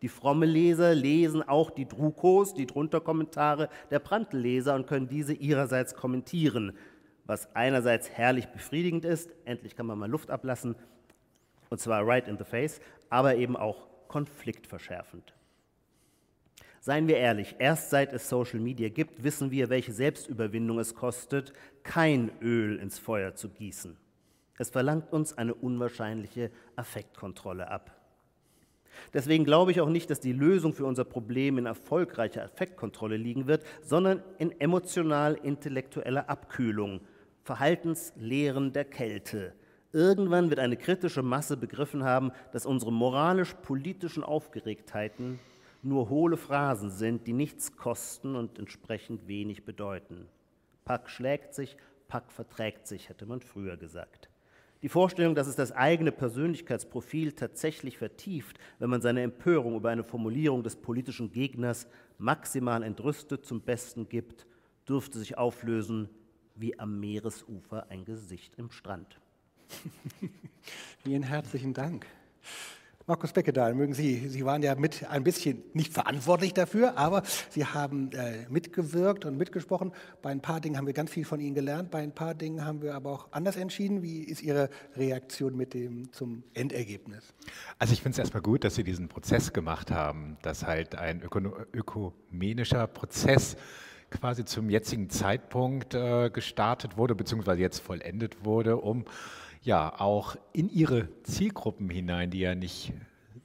Die 0.00 0.08
fromme 0.08 0.46
Leser 0.46 0.94
lesen 0.94 1.42
auch 1.42 1.70
die 1.70 1.86
Drukos, 1.86 2.54
die 2.54 2.66
Drunterkommentare 2.66 3.68
der 3.90 3.98
Brandleser 3.98 4.74
und 4.74 4.86
können 4.86 5.08
diese 5.08 5.34
ihrerseits 5.34 5.94
kommentieren 5.94 6.72
was 7.28 7.54
einerseits 7.54 8.10
herrlich 8.10 8.48
befriedigend 8.48 9.04
ist, 9.04 9.30
endlich 9.44 9.76
kann 9.76 9.86
man 9.86 9.98
mal 9.98 10.10
Luft 10.10 10.30
ablassen, 10.30 10.74
und 11.68 11.78
zwar 11.78 12.04
right 12.06 12.26
in 12.26 12.38
the 12.38 12.44
face, 12.44 12.80
aber 13.10 13.36
eben 13.36 13.54
auch 13.54 13.86
konfliktverschärfend. 14.08 15.34
Seien 16.80 17.06
wir 17.06 17.18
ehrlich, 17.18 17.56
erst 17.58 17.90
seit 17.90 18.14
es 18.14 18.30
Social 18.30 18.60
Media 18.60 18.88
gibt, 18.88 19.22
wissen 19.22 19.50
wir, 19.50 19.68
welche 19.68 19.92
Selbstüberwindung 19.92 20.78
es 20.78 20.94
kostet, 20.94 21.52
kein 21.82 22.30
Öl 22.40 22.78
ins 22.78 22.98
Feuer 22.98 23.34
zu 23.34 23.50
gießen. 23.50 23.98
Es 24.56 24.70
verlangt 24.70 25.12
uns 25.12 25.36
eine 25.36 25.54
unwahrscheinliche 25.54 26.50
Affektkontrolle 26.76 27.70
ab. 27.70 27.94
Deswegen 29.12 29.44
glaube 29.44 29.70
ich 29.70 29.82
auch 29.82 29.90
nicht, 29.90 30.08
dass 30.08 30.20
die 30.20 30.32
Lösung 30.32 30.72
für 30.72 30.86
unser 30.86 31.04
Problem 31.04 31.58
in 31.58 31.66
erfolgreicher 31.66 32.44
Affektkontrolle 32.44 33.18
liegen 33.18 33.46
wird, 33.46 33.64
sondern 33.82 34.22
in 34.38 34.58
emotional-intellektueller 34.58 36.30
Abkühlung, 36.30 37.00
Verhaltenslehren 37.48 38.74
der 38.74 38.84
Kälte. 38.84 39.54
Irgendwann 39.94 40.50
wird 40.50 40.60
eine 40.60 40.76
kritische 40.76 41.22
Masse 41.22 41.56
begriffen 41.56 42.04
haben, 42.04 42.30
dass 42.52 42.66
unsere 42.66 42.92
moralisch-politischen 42.92 44.22
Aufgeregtheiten 44.22 45.38
nur 45.82 46.10
hohle 46.10 46.36
Phrasen 46.36 46.90
sind, 46.90 47.26
die 47.26 47.32
nichts 47.32 47.74
kosten 47.74 48.36
und 48.36 48.58
entsprechend 48.58 49.28
wenig 49.28 49.64
bedeuten. 49.64 50.26
Pack 50.84 51.08
schlägt 51.08 51.54
sich, 51.54 51.78
Pack 52.06 52.30
verträgt 52.30 52.86
sich, 52.86 53.08
hätte 53.08 53.24
man 53.24 53.40
früher 53.40 53.78
gesagt. 53.78 54.28
Die 54.82 54.90
Vorstellung, 54.90 55.34
dass 55.34 55.46
es 55.46 55.56
das 55.56 55.72
eigene 55.72 56.12
Persönlichkeitsprofil 56.12 57.32
tatsächlich 57.32 57.96
vertieft, 57.96 58.58
wenn 58.78 58.90
man 58.90 59.00
seine 59.00 59.22
Empörung 59.22 59.74
über 59.74 59.88
eine 59.88 60.04
Formulierung 60.04 60.62
des 60.62 60.76
politischen 60.76 61.32
Gegners 61.32 61.86
maximal 62.18 62.82
entrüstet 62.82 63.46
zum 63.46 63.62
Besten 63.62 64.06
gibt, 64.06 64.46
dürfte 64.86 65.18
sich 65.18 65.38
auflösen 65.38 66.10
wie 66.58 66.78
am 66.78 66.98
Meeresufer 67.00 67.86
ein 67.90 68.04
Gesicht 68.04 68.54
im 68.56 68.70
Strand. 68.70 69.20
Vielen 71.02 71.22
herzlichen 71.22 71.74
Dank. 71.74 72.06
Markus 73.08 73.32
Beckedahl, 73.32 73.74
mögen 73.74 73.94
Sie, 73.94 74.28
Sie 74.28 74.44
waren 74.44 74.62
ja 74.62 74.74
mit 74.74 75.08
ein 75.08 75.24
bisschen 75.24 75.62
nicht 75.72 75.94
verantwortlich 75.94 76.52
dafür, 76.52 76.98
aber 76.98 77.22
Sie 77.48 77.64
haben 77.64 78.12
äh, 78.12 78.46
mitgewirkt 78.50 79.24
und 79.24 79.38
mitgesprochen. 79.38 79.92
Bei 80.20 80.28
ein 80.28 80.42
paar 80.42 80.60
Dingen 80.60 80.76
haben 80.76 80.86
wir 80.86 80.92
ganz 80.92 81.10
viel 81.10 81.24
von 81.24 81.40
Ihnen 81.40 81.54
gelernt, 81.54 81.90
bei 81.90 82.02
ein 82.02 82.14
paar 82.14 82.34
Dingen 82.34 82.66
haben 82.66 82.82
wir 82.82 82.94
aber 82.94 83.10
auch 83.10 83.28
anders 83.30 83.56
entschieden. 83.56 84.02
Wie 84.02 84.24
ist 84.24 84.42
Ihre 84.42 84.68
Reaktion 84.94 85.56
mit 85.56 85.72
dem 85.72 86.12
zum 86.12 86.42
Endergebnis? 86.52 87.32
Also 87.78 87.94
ich 87.94 88.02
finde 88.02 88.12
es 88.12 88.18
erstmal 88.18 88.42
gut, 88.42 88.62
dass 88.62 88.74
Sie 88.74 88.84
diesen 88.84 89.08
Prozess 89.08 89.54
gemacht 89.54 89.90
haben, 89.90 90.36
dass 90.42 90.66
halt 90.66 90.94
ein 90.94 91.22
ökumenischer 91.22 92.86
Prozess 92.88 93.56
quasi 94.10 94.44
zum 94.44 94.70
jetzigen 94.70 95.10
Zeitpunkt 95.10 95.94
äh, 95.94 96.30
gestartet 96.30 96.96
wurde, 96.96 97.14
beziehungsweise 97.14 97.60
jetzt 97.60 97.80
vollendet 97.80 98.44
wurde, 98.44 98.76
um 98.76 99.04
ja 99.62 100.00
auch 100.00 100.36
in 100.52 100.68
ihre 100.68 101.08
Zielgruppen 101.22 101.90
hinein, 101.90 102.30
die 102.30 102.40
ja 102.40 102.54
nicht 102.54 102.92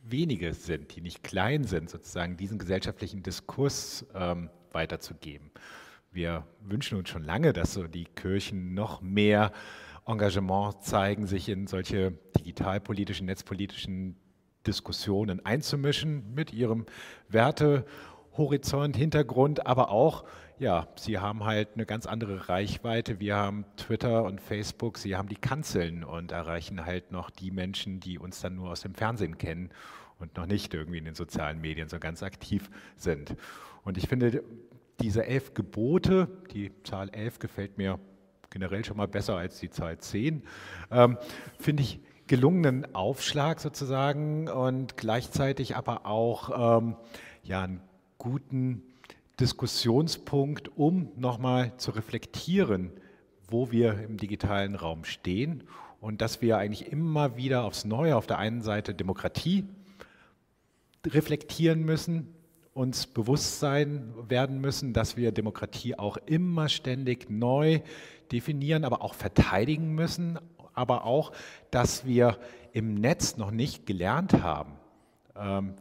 wenige 0.04 0.54
sind, 0.54 0.96
die 0.96 1.02
nicht 1.02 1.24
klein 1.24 1.64
sind, 1.64 1.90
sozusagen 1.90 2.38
diesen 2.38 2.60
gesellschaftlichen 2.60 3.24
Diskurs 3.24 4.06
ähm, 4.14 4.50
weiterzugeben. 4.72 5.52
Wir 6.12 6.46
wünschen 6.62 6.98
uns 6.98 7.10
schon 7.10 7.24
lange, 7.24 7.54
dass 7.54 7.74
so 7.74 7.88
die 7.88 8.06
Kirchen 8.06 8.74
noch 8.74 9.02
mehr 9.02 9.52
Engagement 10.06 10.84
zeigen, 10.84 11.26
sich 11.26 11.50
in 11.50 11.66
solche 11.68 12.14
digitalpolitischen, 12.38 13.26
netzpolitischen 13.26 14.18
Diskussionen 14.68 15.46
einzumischen 15.46 16.34
mit 16.34 16.54
ihrem 16.54 16.86
Wertehorizont, 17.30 18.96
Hintergrund, 18.96 19.66
aber 19.66 19.90
auch 19.90 20.26
ja, 20.64 20.88
sie 20.96 21.20
haben 21.20 21.44
halt 21.44 21.72
eine 21.74 21.86
ganz 21.86 22.06
andere 22.06 22.48
Reichweite. 22.48 23.20
Wir 23.20 23.36
haben 23.36 23.66
Twitter 23.76 24.24
und 24.24 24.40
Facebook, 24.40 24.98
sie 24.98 25.18
haben 25.18 25.28
die 25.28 25.36
Kanzeln 25.36 26.06
und 26.06 26.32
erreichen 26.32 26.86
halt 26.86 27.12
noch 27.12 27.30
die 27.30 27.52
Menschen, 27.52 28.00
die 28.00 28.18
uns 28.18 28.40
dann 28.40 28.56
nur 28.56 28.72
aus 28.72 28.80
dem 28.80 28.96
Fernsehen 28.96 29.38
kennen 29.38 29.72
und 30.20 30.38
noch 30.38 30.46
nicht 30.46 30.74
irgendwie 30.74 31.00
in 31.00 31.04
den 31.04 31.16
sozialen 31.16 31.60
Medien 31.60 31.90
so 31.90 32.00
ganz 32.00 32.24
aktiv 32.24 32.72
sind. 32.96 33.36
Und 33.84 33.98
ich 33.98 34.08
finde, 34.08 34.42
diese 35.02 35.26
elf 35.26 35.54
Gebote, 35.54 36.30
die 36.54 36.72
Zahl 36.84 37.10
elf 37.10 37.40
gefällt 37.40 37.78
mir 37.78 38.00
generell 38.50 38.86
schon 38.86 38.96
mal 38.96 39.10
besser 39.10 39.36
als 39.36 39.60
die 39.60 39.70
Zahl 39.70 39.98
zehn, 39.98 40.44
ähm, 40.92 41.18
finde 41.60 41.84
ich 41.84 42.00
gelungenen 42.28 42.96
Aufschlag 42.96 43.60
sozusagen 43.60 44.48
und 44.48 44.96
gleichzeitig 44.96 45.76
aber 45.76 46.06
auch 46.06 46.78
ähm, 46.78 46.96
ja, 47.44 47.64
einen 47.64 47.82
guten 48.18 48.93
Diskussionspunkt, 49.44 50.70
um 50.78 51.12
nochmal 51.18 51.76
zu 51.76 51.92
reflektieren, 51.92 52.94
wo 53.50 53.72
wir 53.72 54.00
im 54.00 54.16
digitalen 54.16 54.74
Raum 54.74 55.04
stehen 55.04 55.66
und 56.00 56.22
dass 56.22 56.42
wir 56.42 56.58
eigentlich 56.58 56.94
immer 56.94 57.36
wieder 57.36 57.66
aufs 57.66 57.84
Neue 57.84 58.16
auf 58.16 58.26
der 58.26 58.38
einen 58.38 58.62
Seite 58.62 58.96
Demokratie 58.96 59.66
reflektieren 61.06 61.84
müssen, 61.84 62.34
uns 62.74 63.06
bewusst 63.06 63.60
sein 63.60 64.14
werden 64.30 64.62
müssen, 64.62 64.94
dass 64.94 65.18
wir 65.18 65.34
Demokratie 65.34 66.00
auch 66.00 66.16
immer 66.26 66.70
ständig 66.70 67.30
neu 67.30 67.82
definieren, 68.32 68.86
aber 68.86 69.02
auch 69.02 69.14
verteidigen 69.14 69.94
müssen, 69.94 70.40
aber 70.74 71.04
auch, 71.04 71.34
dass 71.70 72.06
wir 72.06 72.38
im 72.72 72.94
Netz 72.94 73.36
noch 73.36 73.52
nicht 73.52 73.86
gelernt 73.86 74.42
haben, 74.42 74.72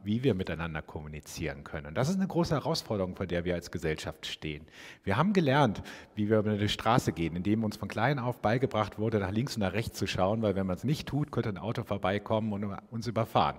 wie 0.03 0.25
wir 0.25 0.35
miteinander 0.35 0.81
kommunizieren 0.81 1.62
können. 1.62 1.88
Und 1.88 1.95
das 1.95 2.09
ist 2.09 2.17
eine 2.17 2.27
große 2.27 2.55
Herausforderung, 2.55 3.17
vor 3.17 3.27
der 3.27 3.45
wir 3.45 3.55
als 3.55 3.71
Gesellschaft 3.71 4.25
stehen. 4.27 4.67
Wir 5.05 5.19
haben 5.19 5.35
gelernt, 5.35 5.83
wie 6.15 6.31
wir 6.31 6.38
über 6.38 6.57
die 6.57 6.71
Straße 6.71 7.12
gehen, 7.12 7.37
indem 7.37 7.62
uns 7.62 7.77
von 7.77 7.88
klein 7.88 8.19
auf 8.19 8.41
beigebracht 8.41 8.99
wurde, 8.99 9.19
nach 9.19 9.31
links 9.31 9.57
und 9.57 9.61
nach 9.61 9.75
rechts 9.75 9.99
zu 9.99 10.07
schauen, 10.07 10.41
weil 10.41 10.55
wenn 10.55 10.67
man 10.67 10.77
es 10.77 10.85
nicht 10.85 11.07
tut, 11.07 11.31
könnte 11.31 11.51
ein 11.51 11.59
Auto 11.59 11.85
vorbeikommen 11.85 12.53
und 12.55 12.65
uns 12.91 13.07
überfahren. 13.07 13.57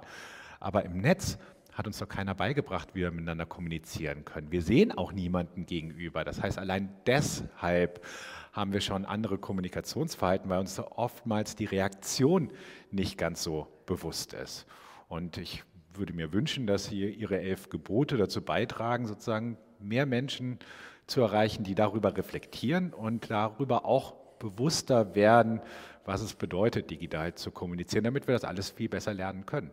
Aber 0.59 0.83
im 0.83 0.97
Netz 0.97 1.37
hat 1.73 1.85
uns 1.85 1.99
doch 1.99 2.07
keiner 2.07 2.33
beigebracht, 2.33 2.89
wie 2.93 3.01
wir 3.01 3.11
miteinander 3.11 3.45
kommunizieren 3.45 4.25
können. 4.25 4.51
Wir 4.51 4.61
sehen 4.61 4.91
auch 4.91 5.11
niemanden 5.11 5.65
gegenüber. 5.67 6.23
Das 6.23 6.41
heißt, 6.41 6.57
allein 6.57 6.89
deshalb 7.05 8.03
haben 8.51 8.73
wir 8.73 8.81
schon 8.81 9.05
andere 9.05 9.37
Kommunikationsverhalten, 9.37 10.49
weil 10.49 10.59
uns 10.59 10.79
oftmals 10.79 11.55
die 11.55 11.65
Reaktion 11.65 12.51
nicht 12.91 13.17
ganz 13.17 13.43
so 13.43 13.67
bewusst 13.85 14.33
ist. 14.33 14.65
Und 15.07 15.37
ich 15.37 15.63
würde 15.97 16.13
mir 16.13 16.33
wünschen, 16.33 16.67
dass 16.67 16.87
hier 16.87 17.09
Ihre 17.09 17.39
elf 17.39 17.69
Gebote 17.69 18.17
dazu 18.17 18.41
beitragen, 18.41 19.07
sozusagen 19.07 19.57
mehr 19.79 20.05
Menschen 20.05 20.59
zu 21.07 21.21
erreichen, 21.21 21.63
die 21.63 21.75
darüber 21.75 22.15
reflektieren 22.15 22.93
und 22.93 23.29
darüber 23.29 23.85
auch 23.85 24.13
bewusster 24.39 25.15
werden, 25.15 25.61
was 26.05 26.21
es 26.21 26.33
bedeutet, 26.33 26.89
digital 26.89 27.35
zu 27.35 27.51
kommunizieren, 27.51 28.03
damit 28.03 28.27
wir 28.27 28.33
das 28.33 28.43
alles 28.43 28.69
viel 28.69 28.89
besser 28.89 29.13
lernen 29.13 29.45
können. 29.45 29.71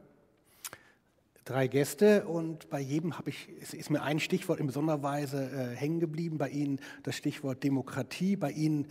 Drei 1.44 1.66
Gäste 1.66 2.26
und 2.26 2.70
bei 2.70 2.80
jedem 2.80 3.18
habe 3.18 3.30
ich, 3.30 3.48
ist 3.72 3.90
mir 3.90 4.02
ein 4.02 4.20
Stichwort 4.20 4.61
in 4.61 4.66
besonderer 4.66 5.02
Weise 5.02 5.50
äh, 5.50 5.74
hängen 5.74 5.98
geblieben. 5.98 6.38
Bei 6.38 6.48
Ihnen 6.48 6.80
das 7.02 7.16
Stichwort 7.16 7.64
Demokratie, 7.64 8.37
bei 8.37 8.52
Ihnen 8.52 8.88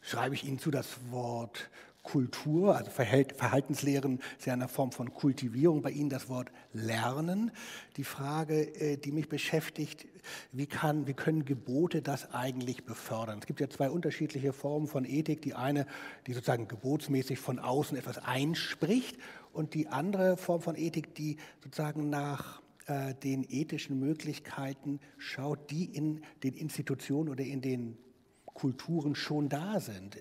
schreibe 0.00 0.34
ich 0.34 0.44
Ihnen 0.44 0.58
zu 0.58 0.70
das 0.70 0.98
Wort 1.10 1.70
Kultur, 2.10 2.74
also 2.74 2.90
Verhaltenslehren 2.90 4.20
ist 4.38 4.46
ja 4.46 4.54
eine 4.54 4.68
Form 4.68 4.92
von 4.92 5.12
Kultivierung, 5.12 5.82
bei 5.82 5.90
Ihnen 5.90 6.08
das 6.08 6.30
Wort 6.30 6.50
Lernen. 6.72 7.50
Die 7.98 8.04
Frage, 8.04 8.62
äh, 8.80 8.96
die 8.96 9.12
mich 9.12 9.28
beschäftigt, 9.28 10.06
wie, 10.50 10.66
kann, 10.66 11.06
wie 11.06 11.12
können 11.12 11.44
Gebote 11.44 12.00
das 12.00 12.32
eigentlich 12.32 12.84
befördern? 12.84 13.40
Es 13.40 13.46
gibt 13.46 13.60
ja 13.60 13.68
zwei 13.68 13.90
unterschiedliche 13.90 14.54
Formen 14.54 14.86
von 14.86 15.04
Ethik. 15.04 15.42
Die 15.42 15.54
eine, 15.54 15.86
die 16.26 16.32
sozusagen 16.32 16.66
gebotsmäßig 16.66 17.38
von 17.38 17.58
außen 17.58 17.98
etwas 17.98 18.16
einspricht 18.16 19.18
und 19.52 19.74
die 19.74 19.88
andere 19.88 20.38
Form 20.38 20.62
von 20.62 20.76
Ethik, 20.76 21.14
die 21.14 21.36
sozusagen 21.62 22.08
nach 22.08 22.62
äh, 22.86 23.14
den 23.16 23.44
ethischen 23.46 24.00
Möglichkeiten 24.00 24.98
schaut, 25.18 25.70
die 25.70 25.84
in 25.84 26.22
den 26.42 26.54
Institutionen 26.54 27.28
oder 27.28 27.44
in 27.44 27.60
den 27.60 27.98
Kulturen 28.58 29.14
schon 29.14 29.48
da 29.48 29.78
sind. 29.78 30.18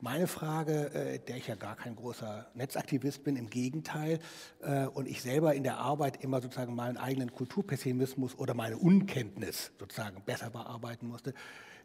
Meine 0.00 0.26
Frage, 0.26 0.92
äh, 0.92 1.18
der 1.20 1.38
ich 1.38 1.46
ja 1.46 1.54
gar 1.54 1.74
kein 1.74 1.96
großer 1.96 2.46
Netzaktivist 2.54 3.24
bin, 3.24 3.34
im 3.36 3.48
Gegenteil, 3.48 4.18
äh, 4.60 4.86
und 4.86 5.08
ich 5.08 5.22
selber 5.22 5.54
in 5.54 5.62
der 5.62 5.78
Arbeit 5.78 6.22
immer 6.22 6.42
sozusagen 6.42 6.74
meinen 6.74 6.98
eigenen 6.98 7.32
Kulturpessimismus 7.32 8.38
oder 8.38 8.52
meine 8.52 8.76
Unkenntnis 8.76 9.72
sozusagen 9.80 10.22
besser 10.26 10.50
bearbeiten 10.50 11.08
musste, 11.08 11.32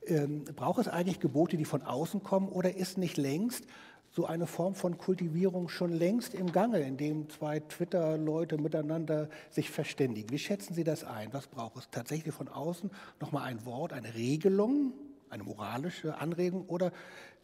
ähm, 0.05 0.43
braucht 0.43 0.79
es 0.79 0.89
eigentlich 0.89 1.21
Gebote, 1.21 1.55
die 1.55 1.63
von 1.63 1.83
außen 1.83 2.21
kommen, 2.21 2.49
oder 2.49 2.75
ist 2.75 2.97
nicht 2.97 3.15
längst 3.15 3.65
so 4.11 4.25
eine 4.25 4.45
Form 4.45 4.75
von 4.75 4.97
Kultivierung 4.97 5.69
schon 5.69 5.91
längst 5.91 6.35
im 6.35 6.51
Gange, 6.51 6.81
in 6.81 6.97
dem 6.97 7.29
zwei 7.29 7.61
Twitter-Leute 7.61 8.57
miteinander 8.57 9.29
sich 9.49 9.71
verständigen. 9.71 10.29
Wie 10.29 10.37
schätzen 10.37 10.75
Sie 10.75 10.83
das 10.83 11.03
ein? 11.03 11.33
Was 11.33 11.47
braucht 11.47 11.77
es 11.77 11.89
tatsächlich 11.89 12.33
von 12.33 12.47
außen? 12.49 12.91
Nochmal 13.19 13.45
ein 13.45 13.65
Wort, 13.65 13.91
eine 13.91 14.13
Regelung, 14.13 14.93
eine 15.33 15.43
moralische 15.43 16.17
Anregung 16.17 16.65
oder 16.67 16.91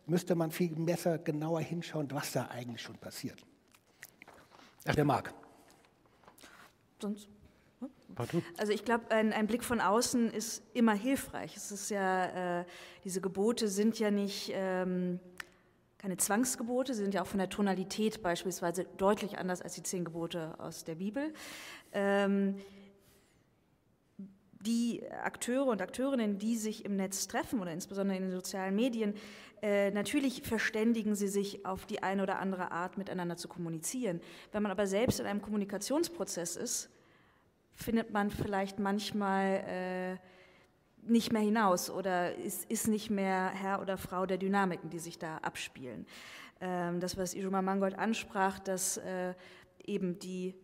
müsste 0.05 0.35
man 0.35 0.51
viel 0.51 0.73
besser 0.75 1.17
genauer 1.17 1.61
hinschauen, 1.61 2.09
was 2.11 2.31
da 2.31 2.47
eigentlich 2.47 2.81
schon 2.81 2.97
passiert? 2.97 3.39
Ach, 4.85 4.95
der 4.95 5.05
Marc. 5.05 5.33
Sonst 7.01 7.29
also 8.57 8.73
ich 8.73 8.83
glaube, 8.83 9.09
ein, 9.11 9.31
ein, 9.31 9.47
Blick 9.47 9.63
von 9.63 9.79
außen 9.79 10.31
ist 10.31 10.61
immer 10.73 10.93
hilfreich. 10.93 11.55
Es 11.55 11.71
ist 11.71 11.89
ja, 11.89 12.59
äh, 12.59 12.65
diese 13.05 13.21
Gebote 13.21 13.69
sind 13.69 13.97
ja 13.97 14.11
nicht 14.11 14.51
ähm, 14.53 15.19
keine 15.97 16.17
Zwangsgebote, 16.17 16.93
sie 16.93 17.03
sind 17.03 17.13
ja 17.13 17.21
auch 17.21 17.27
von 17.27 17.39
der 17.39 17.49
Tonalität 17.49 18.21
beispielsweise 18.21 18.85
deutlich 18.97 19.37
anders 19.37 19.61
als 19.61 19.75
die 19.75 19.83
zehn 19.83 20.03
Gebote 20.03 20.55
aus 20.57 20.83
der 20.83 20.95
Bibel. 20.95 21.33
Ähm, 21.93 22.55
die 24.61 25.01
Akteure 25.23 25.67
und 25.67 25.81
Akteurinnen, 25.81 26.37
die 26.37 26.57
sich 26.57 26.83
im 26.85 26.95
Netz 26.95 27.27
treffen 27.27 27.61
oder 27.61 27.71
insbesondere 27.71 28.17
in 28.17 28.23
den 28.23 28.31
sozialen 28.31 28.75
Medien, 28.75 29.13
äh, 29.61 29.91
natürlich 29.91 30.41
verständigen 30.43 31.15
sie 31.15 31.27
sich 31.27 31.65
auf 31.65 31.85
die 31.85 32.03
eine 32.03 32.23
oder 32.23 32.39
andere 32.39 32.71
Art 32.71 32.97
miteinander 32.97 33.37
zu 33.37 33.47
kommunizieren. 33.47 34.21
Wenn 34.51 34.63
man 34.63 34.71
aber 34.71 34.87
selbst 34.87 35.19
in 35.19 35.25
einem 35.25 35.41
Kommunikationsprozess 35.41 36.55
ist, 36.55 36.89
findet 37.73 38.11
man 38.11 38.29
vielleicht 38.29 38.79
manchmal 38.79 39.63
äh, 39.67 41.09
nicht 41.09 41.31
mehr 41.31 41.41
hinaus 41.41 41.89
oder 41.89 42.35
ist, 42.35 42.87
nicht 42.87 43.09
mehr 43.09 43.49
Herr 43.49 43.81
oder 43.81 43.97
Frau 43.97 44.25
der 44.25 44.37
Dynamiken, 44.37 44.89
die 44.89 44.99
sich 44.99 45.17
da 45.17 45.37
abspielen. 45.37 46.05
Ähm, 46.61 46.99
das, 46.99 47.17
was 47.17 47.33
Ijoma 47.33 47.61
Mangold 47.61 47.97
ansprach, 47.97 48.59
dass 48.59 48.97
äh, 48.97 49.33
eben 49.85 50.19
die 50.19 50.55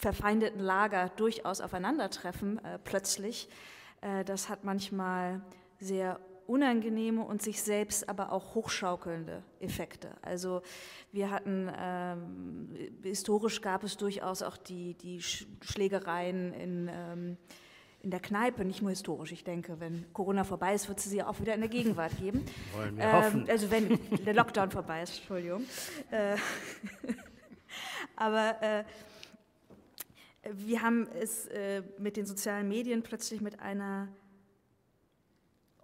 verfeindeten 0.00 0.60
Lager 0.60 1.10
durchaus 1.10 1.60
aufeinandertreffen 1.60 2.64
äh, 2.64 2.78
plötzlich. 2.82 3.48
Äh, 4.00 4.24
das 4.24 4.48
hat 4.48 4.64
manchmal 4.64 5.42
sehr 5.78 6.18
unangenehme 6.46 7.22
und 7.22 7.42
sich 7.42 7.62
selbst 7.62 8.08
aber 8.08 8.32
auch 8.32 8.54
hochschaukelnde 8.54 9.42
Effekte. 9.60 10.10
Also 10.22 10.62
wir 11.12 11.30
hatten, 11.30 11.70
ähm, 11.78 12.68
historisch 13.02 13.60
gab 13.60 13.84
es 13.84 13.96
durchaus 13.96 14.42
auch 14.42 14.56
die, 14.56 14.94
die 14.94 15.20
Schlägereien 15.22 16.52
in, 16.54 16.90
ähm, 16.92 17.36
in 18.00 18.10
der 18.10 18.18
Kneipe, 18.18 18.64
nicht 18.64 18.82
nur 18.82 18.90
historisch. 18.90 19.30
Ich 19.30 19.44
denke, 19.44 19.78
wenn 19.78 20.12
Corona 20.12 20.42
vorbei 20.42 20.74
ist, 20.74 20.88
wird 20.88 20.98
es 20.98 21.04
sie 21.04 21.22
auch 21.22 21.38
wieder 21.40 21.54
in 21.54 21.60
der 21.60 21.70
Gegenwart 21.70 22.16
geben. 22.18 22.44
Wollen 22.74 22.96
wir 22.96 23.04
ähm, 23.04 23.12
hoffen. 23.12 23.46
Also 23.48 23.70
wenn 23.70 24.00
der 24.24 24.34
Lockdown 24.34 24.70
vorbei 24.70 25.02
ist, 25.02 25.18
Entschuldigung. 25.18 25.62
Äh, 26.10 26.36
aber 28.16 28.60
äh, 28.60 28.84
wir 30.42 30.82
haben 30.82 31.06
es 31.20 31.46
äh, 31.46 31.82
mit 31.98 32.16
den 32.16 32.26
sozialen 32.26 32.68
Medien 32.68 33.02
plötzlich 33.02 33.40
mit 33.40 33.60
einer 33.60 34.08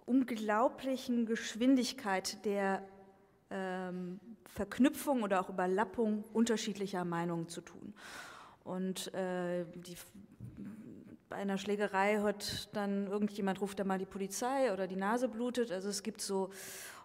unglaublichen 0.05 1.25
Geschwindigkeit 1.25 2.43
der 2.45 2.81
ähm, 3.51 4.19
Verknüpfung 4.45 5.23
oder 5.23 5.41
auch 5.41 5.49
Überlappung 5.49 6.23
unterschiedlicher 6.33 7.05
Meinungen 7.05 7.49
zu 7.49 7.61
tun. 7.61 7.93
Und 8.63 9.13
äh, 9.13 9.65
die, 9.75 9.95
bei 11.29 11.35
einer 11.35 11.57
Schlägerei 11.57 12.17
hört 12.17 12.75
dann 12.75 13.07
irgendjemand, 13.07 13.61
ruft 13.61 13.79
da 13.79 13.83
mal 13.83 13.99
die 13.99 14.05
Polizei 14.05 14.73
oder 14.73 14.87
die 14.87 14.95
Nase 14.95 15.27
blutet. 15.27 15.71
Also 15.71 15.89
es 15.89 16.01
gibt 16.01 16.21
so 16.21 16.49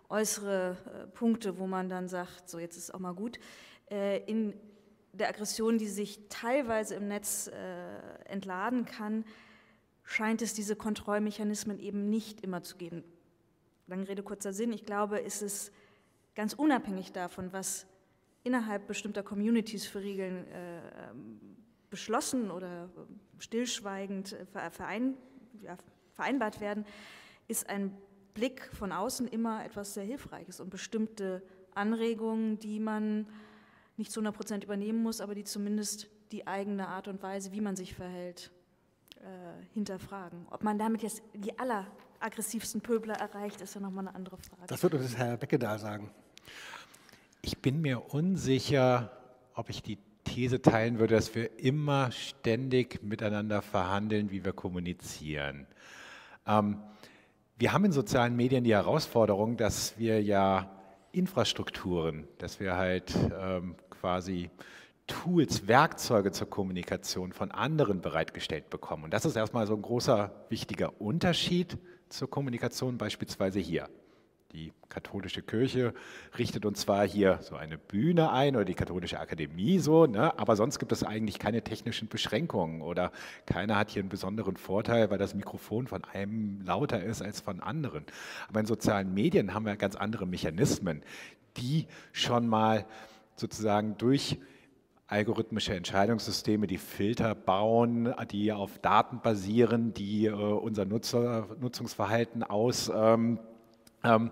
äußere 0.08 0.76
äh, 0.86 1.06
Punkte, 1.08 1.58
wo 1.58 1.66
man 1.66 1.88
dann 1.88 2.08
sagt, 2.08 2.48
so 2.48 2.58
jetzt 2.58 2.76
ist 2.76 2.94
auch 2.94 2.98
mal 3.00 3.14
gut. 3.14 3.38
Äh, 3.90 4.24
in 4.24 4.54
der 5.12 5.28
Aggression, 5.28 5.78
die 5.78 5.88
sich 5.88 6.28
teilweise 6.28 6.94
im 6.94 7.08
Netz 7.08 7.48
äh, 7.48 8.24
entladen 8.24 8.84
kann, 8.86 9.24
scheint 10.04 10.42
es 10.42 10.54
diese 10.54 10.74
Kontrollmechanismen 10.74 11.78
eben 11.78 12.08
nicht 12.08 12.40
immer 12.40 12.62
zu 12.62 12.76
geben. 12.76 13.04
Lange 13.86 14.08
Rede, 14.08 14.22
kurzer 14.22 14.52
Sinn. 14.52 14.72
Ich 14.72 14.84
glaube, 14.84 15.18
ist 15.18 15.42
es 15.42 15.70
ganz 16.34 16.54
unabhängig 16.54 17.12
davon, 17.12 17.52
was 17.52 17.86
innerhalb 18.42 18.86
bestimmter 18.86 19.22
Communities 19.22 19.86
für 19.86 20.00
Regeln 20.00 20.46
äh, 20.48 20.80
beschlossen 21.90 22.50
oder 22.50 22.88
stillschweigend 23.38 24.32
äh, 24.32 24.70
verein, 24.70 25.14
ja, 25.60 25.76
vereinbart 26.12 26.60
werden, 26.60 26.84
ist 27.48 27.68
ein 27.68 27.96
Blick 28.34 28.70
von 28.72 28.92
außen 28.92 29.28
immer 29.28 29.64
etwas 29.64 29.94
sehr 29.94 30.04
Hilfreiches 30.04 30.58
und 30.60 30.70
bestimmte 30.70 31.42
Anregungen, 31.74 32.58
die 32.58 32.80
man 32.80 33.26
nicht 33.96 34.10
zu 34.10 34.20
100 34.20 34.34
Prozent 34.34 34.64
übernehmen 34.64 35.02
muss, 35.02 35.20
aber 35.20 35.34
die 35.34 35.44
zumindest 35.44 36.08
die 36.32 36.46
eigene 36.46 36.88
Art 36.88 37.08
und 37.08 37.22
Weise, 37.22 37.52
wie 37.52 37.60
man 37.60 37.76
sich 37.76 37.94
verhält, 37.94 38.50
äh, 39.16 39.64
hinterfragen. 39.74 40.46
Ob 40.50 40.64
man 40.64 40.78
damit 40.78 41.02
jetzt 41.02 41.22
die 41.34 41.58
alleraggressivsten 41.58 42.80
Pöbler 42.80 43.14
erreicht, 43.14 43.60
ist 43.60 43.74
ja 43.74 43.80
nochmal 43.80 44.08
eine 44.08 44.16
andere 44.16 44.36
Frage. 44.38 44.62
Das 44.66 44.82
wird 44.82 44.94
uns 44.94 45.16
Herr 45.16 45.36
Becke 45.36 45.58
da 45.58 45.78
sagen. 45.78 46.10
Ich 47.42 47.58
bin 47.58 47.80
mir 47.80 48.12
unsicher, 48.14 49.10
ob 49.54 49.68
ich 49.68 49.82
die 49.82 49.98
These 50.24 50.62
teilen 50.62 50.98
würde, 50.98 51.16
dass 51.16 51.34
wir 51.34 51.58
immer 51.58 52.10
ständig 52.12 53.02
miteinander 53.02 53.60
verhandeln, 53.60 54.30
wie 54.30 54.44
wir 54.44 54.52
kommunizieren. 54.52 55.66
Ähm, 56.46 56.82
wir 57.58 57.72
haben 57.72 57.84
in 57.84 57.92
sozialen 57.92 58.34
Medien 58.34 58.64
die 58.64 58.72
Herausforderung, 58.72 59.56
dass 59.56 59.98
wir 59.98 60.22
ja 60.22 60.68
Infrastrukturen, 61.12 62.26
dass 62.38 62.58
wir 62.58 62.76
halt 62.76 63.14
ähm, 63.38 63.76
quasi 63.90 64.50
Tools, 65.06 65.66
Werkzeuge 65.66 66.32
zur 66.32 66.48
Kommunikation 66.48 67.32
von 67.32 67.50
anderen 67.50 68.00
bereitgestellt 68.00 68.70
bekommen. 68.70 69.04
Und 69.04 69.12
das 69.12 69.24
ist 69.24 69.36
erstmal 69.36 69.66
so 69.66 69.74
ein 69.74 69.82
großer, 69.82 70.32
wichtiger 70.48 71.00
Unterschied 71.00 71.76
zur 72.08 72.30
Kommunikation, 72.30 72.98
beispielsweise 72.98 73.58
hier. 73.60 73.88
Die 74.52 74.70
katholische 74.90 75.40
Kirche 75.40 75.94
richtet 76.36 76.66
uns 76.66 76.80
zwar 76.80 77.08
hier 77.08 77.38
so 77.40 77.56
eine 77.56 77.78
Bühne 77.78 78.30
ein 78.32 78.54
oder 78.54 78.66
die 78.66 78.74
katholische 78.74 79.18
Akademie 79.18 79.78
so, 79.78 80.04
ne, 80.04 80.38
aber 80.38 80.56
sonst 80.56 80.78
gibt 80.78 80.92
es 80.92 81.02
eigentlich 81.02 81.38
keine 81.38 81.62
technischen 81.62 82.08
Beschränkungen 82.08 82.82
oder 82.82 83.12
keiner 83.46 83.76
hat 83.76 83.90
hier 83.90 84.00
einen 84.00 84.10
besonderen 84.10 84.58
Vorteil, 84.58 85.10
weil 85.10 85.16
das 85.16 85.34
Mikrofon 85.34 85.86
von 85.86 86.04
einem 86.04 86.60
lauter 86.66 87.02
ist 87.02 87.22
als 87.22 87.40
von 87.40 87.60
anderen. 87.60 88.04
Aber 88.50 88.60
in 88.60 88.66
sozialen 88.66 89.14
Medien 89.14 89.54
haben 89.54 89.64
wir 89.64 89.74
ganz 89.76 89.96
andere 89.96 90.26
Mechanismen, 90.26 91.02
die 91.56 91.86
schon 92.12 92.46
mal 92.46 92.84
sozusagen 93.36 93.96
durch 93.96 94.38
algorithmische 95.06 95.74
Entscheidungssysteme, 95.74 96.66
die 96.66 96.78
Filter 96.78 97.34
bauen, 97.34 98.14
die 98.30 98.52
auf 98.52 98.78
Daten 98.78 99.20
basieren, 99.22 99.94
die 99.94 100.26
äh, 100.26 100.32
unser 100.32 100.84
Nutzer, 100.84 101.48
Nutzungsverhalten 101.58 102.42
aus 102.42 102.90
ähm, 102.94 103.38
ähm, 104.04 104.30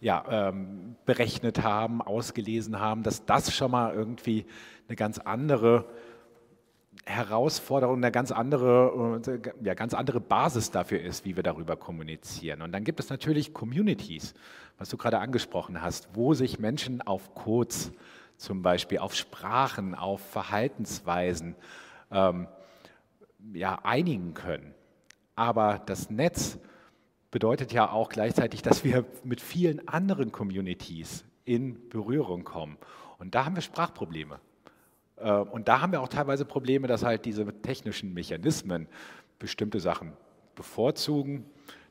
ja, 0.00 0.24
ähm, 0.30 0.96
berechnet 1.04 1.62
haben, 1.62 2.00
ausgelesen 2.00 2.80
haben, 2.80 3.02
dass 3.02 3.26
das 3.26 3.54
schon 3.54 3.70
mal 3.70 3.94
irgendwie 3.94 4.46
eine 4.88 4.96
ganz 4.96 5.18
andere 5.18 5.84
Herausforderung, 7.04 7.96
eine 7.96 8.12
ganz 8.12 8.30
andere, 8.30 9.20
äh, 9.26 9.66
ja, 9.66 9.74
ganz 9.74 9.94
andere 9.94 10.20
Basis 10.20 10.70
dafür 10.70 11.00
ist, 11.00 11.24
wie 11.24 11.36
wir 11.36 11.42
darüber 11.42 11.76
kommunizieren. 11.76 12.62
Und 12.62 12.72
dann 12.72 12.84
gibt 12.84 13.00
es 13.00 13.10
natürlich 13.10 13.52
Communities, 13.52 14.34
was 14.78 14.88
du 14.88 14.96
gerade 14.96 15.18
angesprochen 15.18 15.82
hast, 15.82 16.08
wo 16.14 16.34
sich 16.34 16.58
Menschen 16.58 17.02
auf 17.02 17.34
Codes, 17.34 17.92
zum 18.36 18.62
Beispiel 18.62 18.98
auf 18.98 19.14
Sprachen, 19.14 19.94
auf 19.94 20.20
Verhaltensweisen 20.20 21.56
ähm, 22.10 22.48
ja, 23.52 23.80
einigen 23.82 24.32
können. 24.32 24.74
Aber 25.36 25.82
das 25.84 26.10
Netz 26.10 26.58
bedeutet 27.30 27.72
ja 27.72 27.90
auch 27.90 28.08
gleichzeitig, 28.08 28.62
dass 28.62 28.84
wir 28.84 29.04
mit 29.24 29.40
vielen 29.40 29.86
anderen 29.88 30.32
Communities 30.32 31.24
in 31.44 31.88
Berührung 31.88 32.44
kommen. 32.44 32.76
Und 33.18 33.34
da 33.34 33.44
haben 33.44 33.54
wir 33.54 33.62
Sprachprobleme. 33.62 34.40
Äh, 35.16 35.32
und 35.32 35.68
da 35.68 35.80
haben 35.80 35.92
wir 35.92 36.00
auch 36.00 36.08
teilweise 36.08 36.44
Probleme, 36.44 36.86
dass 36.86 37.04
halt 37.04 37.24
diese 37.24 37.46
technischen 37.62 38.12
Mechanismen 38.14 38.88
bestimmte 39.38 39.80
Sachen 39.80 40.12
bevorzugen, 40.54 41.44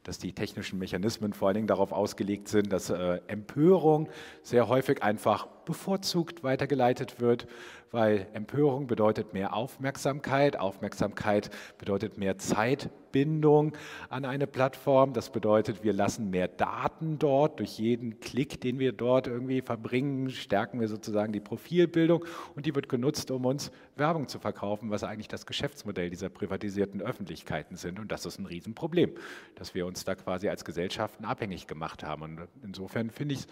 dass 0.03 0.17
die 0.17 0.33
technischen 0.33 0.79
Mechanismen 0.79 1.33
vor 1.33 1.49
allen 1.49 1.55
Dingen 1.55 1.67
darauf 1.67 1.91
ausgelegt 1.91 2.47
sind, 2.47 2.71
dass 2.71 2.89
äh, 2.89 3.19
Empörung 3.27 4.09
sehr 4.43 4.67
häufig 4.67 5.03
einfach 5.03 5.47
bevorzugt 5.69 6.41
weitergeleitet 6.41 7.21
wird, 7.21 7.45
weil 7.91 8.25
Empörung 8.33 8.87
bedeutet 8.87 9.33
mehr 9.33 9.53
Aufmerksamkeit, 9.53 10.59
Aufmerksamkeit 10.59 11.51
bedeutet 11.77 12.17
mehr 12.17 12.39
Zeitbindung 12.39 13.73
an 14.09 14.25
eine 14.25 14.47
Plattform, 14.47 15.13
das 15.13 15.31
bedeutet, 15.31 15.83
wir 15.83 15.93
lassen 15.93 16.31
mehr 16.31 16.47
Daten 16.47 17.19
dort, 17.19 17.59
durch 17.59 17.77
jeden 17.77 18.19
Klick, 18.19 18.59
den 18.61 18.79
wir 18.79 18.93
dort 18.93 19.27
irgendwie 19.27 19.61
verbringen, 19.61 20.31
stärken 20.31 20.79
wir 20.79 20.87
sozusagen 20.87 21.33
die 21.33 21.39
Profilbildung 21.39 22.25
und 22.55 22.65
die 22.65 22.73
wird 22.73 22.89
genutzt, 22.89 23.29
um 23.29 23.45
uns 23.45 23.71
Werbung 23.95 24.27
zu 24.27 24.39
verkaufen, 24.39 24.89
was 24.89 25.03
eigentlich 25.03 25.27
das 25.27 25.45
Geschäftsmodell 25.45 26.09
dieser 26.09 26.29
privatisierten 26.29 26.99
Öffentlichkeiten 26.99 27.75
sind. 27.75 27.99
Und 27.99 28.11
das 28.11 28.25
ist 28.25 28.39
ein 28.39 28.47
Riesenproblem, 28.47 29.11
dass 29.53 29.75
wir 29.75 29.85
uns 29.85 30.03
da 30.03 30.15
quasi 30.15 30.49
als 30.49 30.65
Gesellschaften 30.65 31.25
abhängig 31.25 31.67
gemacht 31.67 32.03
haben. 32.03 32.23
Und 32.23 32.47
insofern 32.63 33.11
finde 33.11 33.35
ich 33.35 33.41
es 33.41 33.47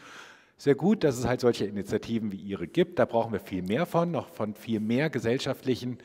sehr 0.57 0.75
gut, 0.75 1.03
dass 1.03 1.17
es 1.17 1.25
halt 1.25 1.41
solche 1.41 1.65
Initiativen 1.65 2.31
wie 2.31 2.37
Ihre 2.37 2.67
gibt. 2.67 2.99
Da 2.99 3.05
brauchen 3.05 3.31
wir 3.31 3.39
viel 3.39 3.61
mehr 3.61 3.85
von, 3.85 4.11
noch 4.11 4.29
von 4.29 4.55
viel 4.55 4.79
mehr 4.79 5.09
gesellschaftlichen 5.09 5.99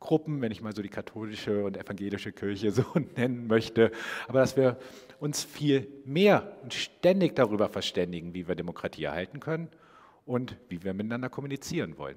Gruppen, 0.00 0.40
wenn 0.40 0.50
ich 0.50 0.62
mal 0.62 0.74
so 0.74 0.82
die 0.82 0.88
katholische 0.88 1.64
und 1.64 1.76
evangelische 1.76 2.32
Kirche 2.32 2.72
so 2.72 2.84
nennen 3.16 3.46
möchte, 3.46 3.92
aber 4.28 4.40
dass 4.40 4.56
wir 4.56 4.78
uns 5.18 5.44
viel 5.44 5.88
mehr 6.04 6.56
und 6.62 6.72
ständig 6.72 7.36
darüber 7.36 7.68
verständigen, 7.68 8.34
wie 8.34 8.48
wir 8.48 8.54
Demokratie 8.54 9.04
erhalten 9.04 9.40
können 9.40 9.68
und 10.24 10.56
wie 10.68 10.82
wir 10.82 10.94
miteinander 10.94 11.28
kommunizieren 11.28 11.98
wollen. 11.98 12.16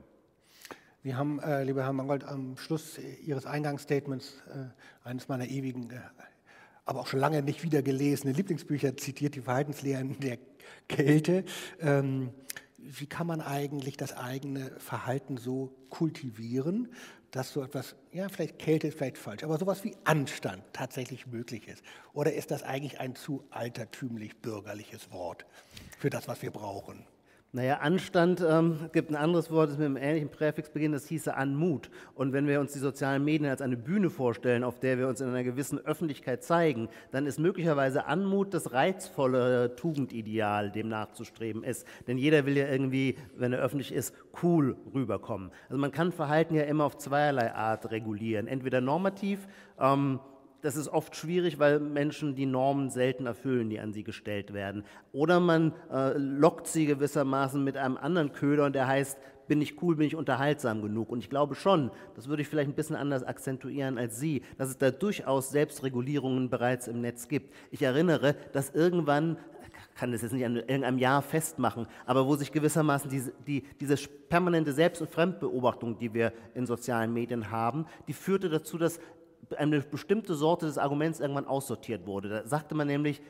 Sie 1.03 1.15
haben, 1.15 1.39
äh, 1.39 1.65
lieber 1.65 1.83
Herr 1.83 1.91
Mangold, 1.91 2.23
am 2.23 2.55
Schluss 2.55 2.97
Ihres 3.25 3.45
Eingangsstatements 3.45 4.41
äh, 4.47 5.07
eines 5.07 5.27
meiner 5.27 5.47
ewigen, 5.49 5.89
äh, 5.91 5.99
aber 6.85 7.01
auch 7.01 7.07
schon 7.07 7.19
lange 7.19 7.41
nicht 7.41 7.63
wieder 7.63 7.81
gelesenen 7.81 8.33
Lieblingsbücher 8.33 8.95
zitiert, 8.95 9.35
die 9.35 9.41
Verhaltenslehren 9.41 10.17
der 10.21 10.37
Kälte. 10.87 11.43
Ähm, 11.79 12.31
wie 12.77 13.05
kann 13.05 13.27
man 13.27 13.41
eigentlich 13.41 13.97
das 13.97 14.13
eigene 14.13 14.71
Verhalten 14.79 15.37
so 15.37 15.73
kultivieren, 15.89 16.93
dass 17.31 17.51
so 17.51 17.63
etwas, 17.63 17.95
ja, 18.11 18.29
vielleicht 18.29 18.59
Kälte 18.59 18.87
ist 18.87 18.97
vielleicht 18.97 19.17
falsch, 19.17 19.43
aber 19.43 19.57
sowas 19.57 19.83
wie 19.83 19.95
Anstand 20.03 20.63
tatsächlich 20.73 21.25
möglich 21.25 21.67
ist? 21.67 21.83
Oder 22.13 22.33
ist 22.33 22.51
das 22.51 22.61
eigentlich 22.61 22.99
ein 22.99 23.15
zu 23.15 23.43
altertümlich 23.49 24.37
bürgerliches 24.37 25.11
Wort 25.11 25.45
für 25.97 26.09
das, 26.09 26.27
was 26.27 26.41
wir 26.41 26.51
brauchen? 26.51 27.05
Naja, 27.55 27.77
Anstand 27.81 28.41
ähm, 28.41 28.89
gibt 28.93 29.11
ein 29.11 29.15
anderes 29.15 29.51
Wort, 29.51 29.69
das 29.69 29.77
mit 29.77 29.85
einem 29.85 29.97
ähnlichen 29.97 30.29
Präfix 30.29 30.71
beginnt, 30.71 30.95
das 30.95 31.05
hieße 31.05 31.37
Anmut. 31.37 31.91
Und 32.15 32.33
wenn 32.33 32.47
wir 32.47 32.59
uns 32.59 32.73
die 32.73 32.79
sozialen 32.79 33.23
Medien 33.23 33.47
als 33.47 33.61
eine 33.61 33.77
Bühne 33.77 34.09
vorstellen, 34.09 34.63
auf 34.63 34.79
der 34.79 34.97
wir 34.97 35.07
uns 35.07 35.21
in 35.21 35.27
einer 35.27 35.43
gewissen 35.43 35.77
Öffentlichkeit 35.77 36.43
zeigen, 36.43 36.89
dann 37.11 37.27
ist 37.27 37.37
möglicherweise 37.37 38.07
Anmut 38.07 38.55
das 38.55 38.73
reizvolle 38.73 39.75
Tugendideal, 39.75 40.71
dem 40.71 40.87
nachzustreben 40.87 41.63
ist. 41.63 41.85
Denn 42.07 42.17
jeder 42.17 42.47
will 42.47 42.57
ja 42.57 42.67
irgendwie, 42.67 43.17
wenn 43.37 43.53
er 43.53 43.59
öffentlich 43.59 43.93
ist, 43.93 44.15
cool 44.41 44.75
rüberkommen. 44.91 45.51
Also 45.69 45.79
man 45.79 45.91
kann 45.91 46.11
Verhalten 46.11 46.55
ja 46.55 46.63
immer 46.63 46.85
auf 46.85 46.97
zweierlei 46.97 47.53
Art 47.53 47.91
regulieren. 47.91 48.47
Entweder 48.47 48.81
normativ, 48.81 49.47
ähm, 49.79 50.19
das 50.63 50.77
ist 50.77 50.87
oft 50.87 51.15
schwierig, 51.15 51.59
weil 51.59 51.79
Menschen 51.79 52.35
die 52.35 52.45
Normen 52.45 52.89
selten 52.89 53.25
erfüllen, 53.25 53.69
die 53.69 53.79
an 53.79 53.93
sie 53.93 54.03
gestellt 54.03 54.53
werden. 54.53 54.85
Oder 55.11 55.39
man 55.39 55.73
äh, 55.91 56.17
lockt 56.17 56.67
sie 56.67 56.85
gewissermaßen 56.85 57.61
mit 57.63 57.77
einem 57.77 57.97
anderen 57.97 58.31
Köder 58.31 58.65
und 58.65 58.73
der 58.73 58.87
heißt 58.87 59.19
bin 59.45 59.61
ich 59.61 59.81
cool, 59.81 59.97
bin 59.97 60.07
ich 60.07 60.15
unterhaltsam 60.15 60.81
genug. 60.81 61.09
Und 61.09 61.19
ich 61.19 61.29
glaube 61.29 61.53
schon, 61.55 61.91
das 62.15 62.29
würde 62.29 62.41
ich 62.41 62.47
vielleicht 62.47 62.69
ein 62.69 62.75
bisschen 62.75 62.95
anders 62.95 63.23
akzentuieren 63.23 63.97
als 63.97 64.17
Sie, 64.17 64.41
dass 64.57 64.69
es 64.69 64.77
da 64.77 64.89
durchaus 64.89 65.51
Selbstregulierungen 65.51 66.49
bereits 66.49 66.87
im 66.87 67.01
Netz 67.01 67.27
gibt. 67.27 67.53
Ich 67.69 67.81
erinnere, 67.81 68.35
dass 68.53 68.69
irgendwann 68.69 69.37
kann 69.95 70.11
das 70.11 70.21
jetzt 70.21 70.31
nicht 70.31 70.45
an 70.45 70.55
irgendeinem 70.55 70.97
Jahr 70.97 71.21
festmachen, 71.21 71.87
aber 72.05 72.25
wo 72.25 72.35
sich 72.35 72.51
gewissermaßen 72.51 73.09
diese, 73.09 73.33
die, 73.45 73.63
diese 73.79 73.95
permanente 74.29 74.71
Selbst- 74.73 75.01
und 75.01 75.09
Fremdbeobachtung, 75.09 75.97
die 75.97 76.13
wir 76.13 76.33
in 76.55 76.65
sozialen 76.65 77.13
Medien 77.13 77.51
haben, 77.51 77.85
die 78.07 78.13
führte 78.13 78.49
dazu, 78.49 78.77
dass 78.77 78.99
eine 79.57 79.81
bestimmte 79.81 80.35
Sorte 80.35 80.65
des 80.65 80.77
Arguments 80.77 81.19
irgendwann 81.19 81.47
aussortiert 81.47 82.05
wurde. 82.05 82.29
Da 82.29 82.47
sagte 82.47 82.75
man 82.75 82.87
nämlich, 82.87 83.21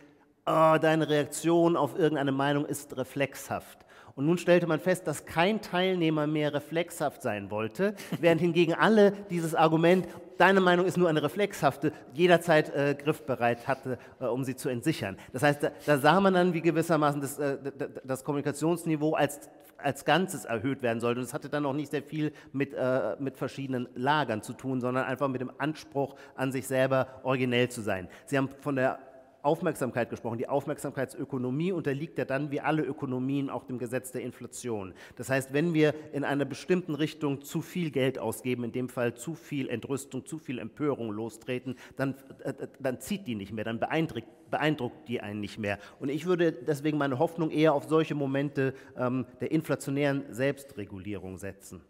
oh, 0.45 0.77
deine 0.81 1.09
Reaktion 1.09 1.77
auf 1.77 1.97
irgendeine 1.97 2.31
Meinung 2.31 2.65
ist 2.65 2.95
reflexhaft. 2.97 3.85
Und 4.15 4.27
nun 4.27 4.37
stellte 4.37 4.67
man 4.67 4.79
fest, 4.79 5.07
dass 5.07 5.25
kein 5.25 5.61
Teilnehmer 5.61 6.27
mehr 6.27 6.53
reflexhaft 6.53 7.21
sein 7.23 7.49
wollte, 7.49 7.95
während 8.19 8.41
hingegen 8.41 8.73
alle 8.75 9.11
dieses 9.29 9.55
Argument, 9.55 10.07
deine 10.37 10.61
Meinung 10.61 10.85
ist 10.85 10.97
nur 10.97 11.09
eine 11.09 11.23
reflexhafte, 11.23 11.91
jederzeit 12.13 12.69
äh, 12.75 12.95
griffbereit 12.95 13.67
hatte, 13.67 13.97
äh, 14.19 14.25
um 14.25 14.43
sie 14.43 14.55
zu 14.55 14.69
entsichern. 14.69 15.17
Das 15.31 15.41
heißt, 15.41 15.63
da, 15.63 15.71
da, 15.85 15.97
sah 15.97 16.19
man 16.19 16.35
dann, 16.35 16.53
wie 16.53 16.61
gewissermaßen 16.61 17.21
das, 17.21 17.39
äh, 17.39 17.57
das 18.03 18.23
Kommunikationsniveau 18.23 19.13
als 19.13 19.49
als 19.77 20.05
Ganzes 20.05 20.45
erhöht 20.45 20.81
werden 20.81 20.99
sollte. 20.99 21.19
Und 21.19 21.25
es 21.25 21.33
hatte 21.33 21.49
dann 21.49 21.65
auch 21.65 21.73
nicht 21.73 21.91
sehr 21.91 22.03
viel 22.03 22.31
mit, 22.53 22.73
äh, 22.73 23.15
mit 23.19 23.37
verschiedenen 23.37 23.89
Lagern 23.95 24.41
zu 24.41 24.53
tun, 24.53 24.79
sondern 24.79 25.03
einfach 25.03 25.27
mit 25.27 25.41
dem 25.41 25.51
Anspruch 25.57 26.15
an 26.35 26.53
sich 26.53 26.67
selber 26.67 27.07
originell 27.23 27.69
zu 27.69 27.81
sein. 27.81 28.07
Sie 28.25 28.37
haben 28.37 28.49
von 28.61 28.77
der 28.77 28.99
Aufmerksamkeit 29.43 30.09
gesprochen. 30.09 30.37
Die 30.37 30.47
Aufmerksamkeitsökonomie 30.47 31.73
unterliegt 31.73 32.17
ja 32.17 32.25
dann 32.25 32.49
wie 32.49 32.61
alle 32.61 32.81
Ökonomien 32.81 33.49
auch 33.49 33.65
dem 33.65 33.77
Gesetz 33.77 34.11
der 34.11 34.21
Inflation. 34.21 34.93
Das 35.17 35.29
heißt, 35.29 35.53
wenn 35.53 35.73
wir 35.73 35.93
in 36.13 36.23
einer 36.23 36.45
bestimmten 36.45 36.95
Richtung 36.95 37.43
zu 37.43 37.61
viel 37.61 37.91
Geld 37.91 38.17
ausgeben, 38.17 38.63
in 38.63 38.71
dem 38.71 38.89
Fall 38.89 39.15
zu 39.15 39.35
viel 39.35 39.69
Entrüstung, 39.69 40.25
zu 40.25 40.39
viel 40.39 40.59
Empörung 40.59 41.11
lostreten, 41.11 41.75
dann, 41.97 42.15
äh, 42.43 42.53
dann 42.79 43.01
zieht 43.01 43.27
die 43.27 43.35
nicht 43.35 43.51
mehr, 43.51 43.65
dann 43.65 43.79
beeindruckt, 43.79 44.27
beeindruckt 44.49 45.09
die 45.09 45.19
einen 45.19 45.41
nicht 45.41 45.59
mehr. 45.59 45.77
Und 45.99 46.09
ich 46.09 46.25
würde 46.25 46.53
deswegen 46.53 46.97
meine 46.97 47.19
Hoffnung 47.19 47.51
eher 47.51 47.73
auf 47.73 47.85
solche 47.89 48.15
Momente 48.15 48.73
ähm, 48.97 49.25
der 49.41 49.51
inflationären 49.51 50.23
Selbstregulierung 50.33 51.37
setzen. 51.37 51.81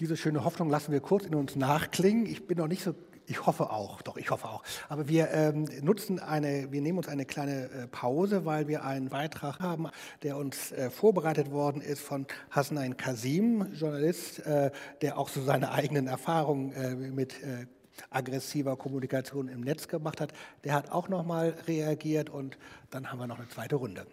Diese 0.00 0.16
schöne 0.16 0.44
Hoffnung 0.44 0.70
lassen 0.70 0.90
wir 0.90 1.00
kurz 1.00 1.26
in 1.26 1.34
uns 1.36 1.54
nachklingen. 1.54 2.26
Ich 2.26 2.48
bin 2.48 2.58
noch 2.58 2.66
nicht 2.66 2.82
so 2.82 2.94
ich 3.26 3.46
hoffe 3.46 3.70
auch, 3.70 4.02
doch, 4.02 4.16
ich 4.16 4.30
hoffe 4.30 4.48
auch. 4.48 4.62
Aber 4.88 5.08
wir 5.08 5.30
ähm, 5.30 5.66
nutzen 5.80 6.18
eine, 6.18 6.72
wir 6.72 6.80
nehmen 6.80 6.98
uns 6.98 7.08
eine 7.08 7.24
kleine 7.24 7.70
äh, 7.70 7.86
Pause, 7.88 8.44
weil 8.44 8.68
wir 8.68 8.84
einen 8.84 9.08
Beitrag 9.08 9.60
haben, 9.60 9.88
der 10.22 10.36
uns 10.36 10.72
äh, 10.72 10.90
vorbereitet 10.90 11.50
worden 11.50 11.80
ist 11.80 12.00
von 12.00 12.26
Hasnain 12.50 12.96
Kasim, 12.96 13.72
Journalist, 13.74 14.40
äh, 14.40 14.70
der 15.00 15.18
auch 15.18 15.28
so 15.28 15.42
seine 15.42 15.72
eigenen 15.72 16.06
Erfahrungen 16.06 16.72
äh, 16.72 16.94
mit 16.94 17.42
äh, 17.42 17.66
aggressiver 18.10 18.76
Kommunikation 18.76 19.48
im 19.48 19.60
Netz 19.60 19.88
gemacht 19.88 20.20
hat. 20.20 20.32
Der 20.64 20.74
hat 20.74 20.90
auch 20.90 21.08
nochmal 21.08 21.54
reagiert 21.66 22.30
und 22.30 22.58
dann 22.90 23.10
haben 23.10 23.18
wir 23.18 23.26
noch 23.26 23.38
eine 23.38 23.48
zweite 23.48 23.76
Runde. 23.76 24.06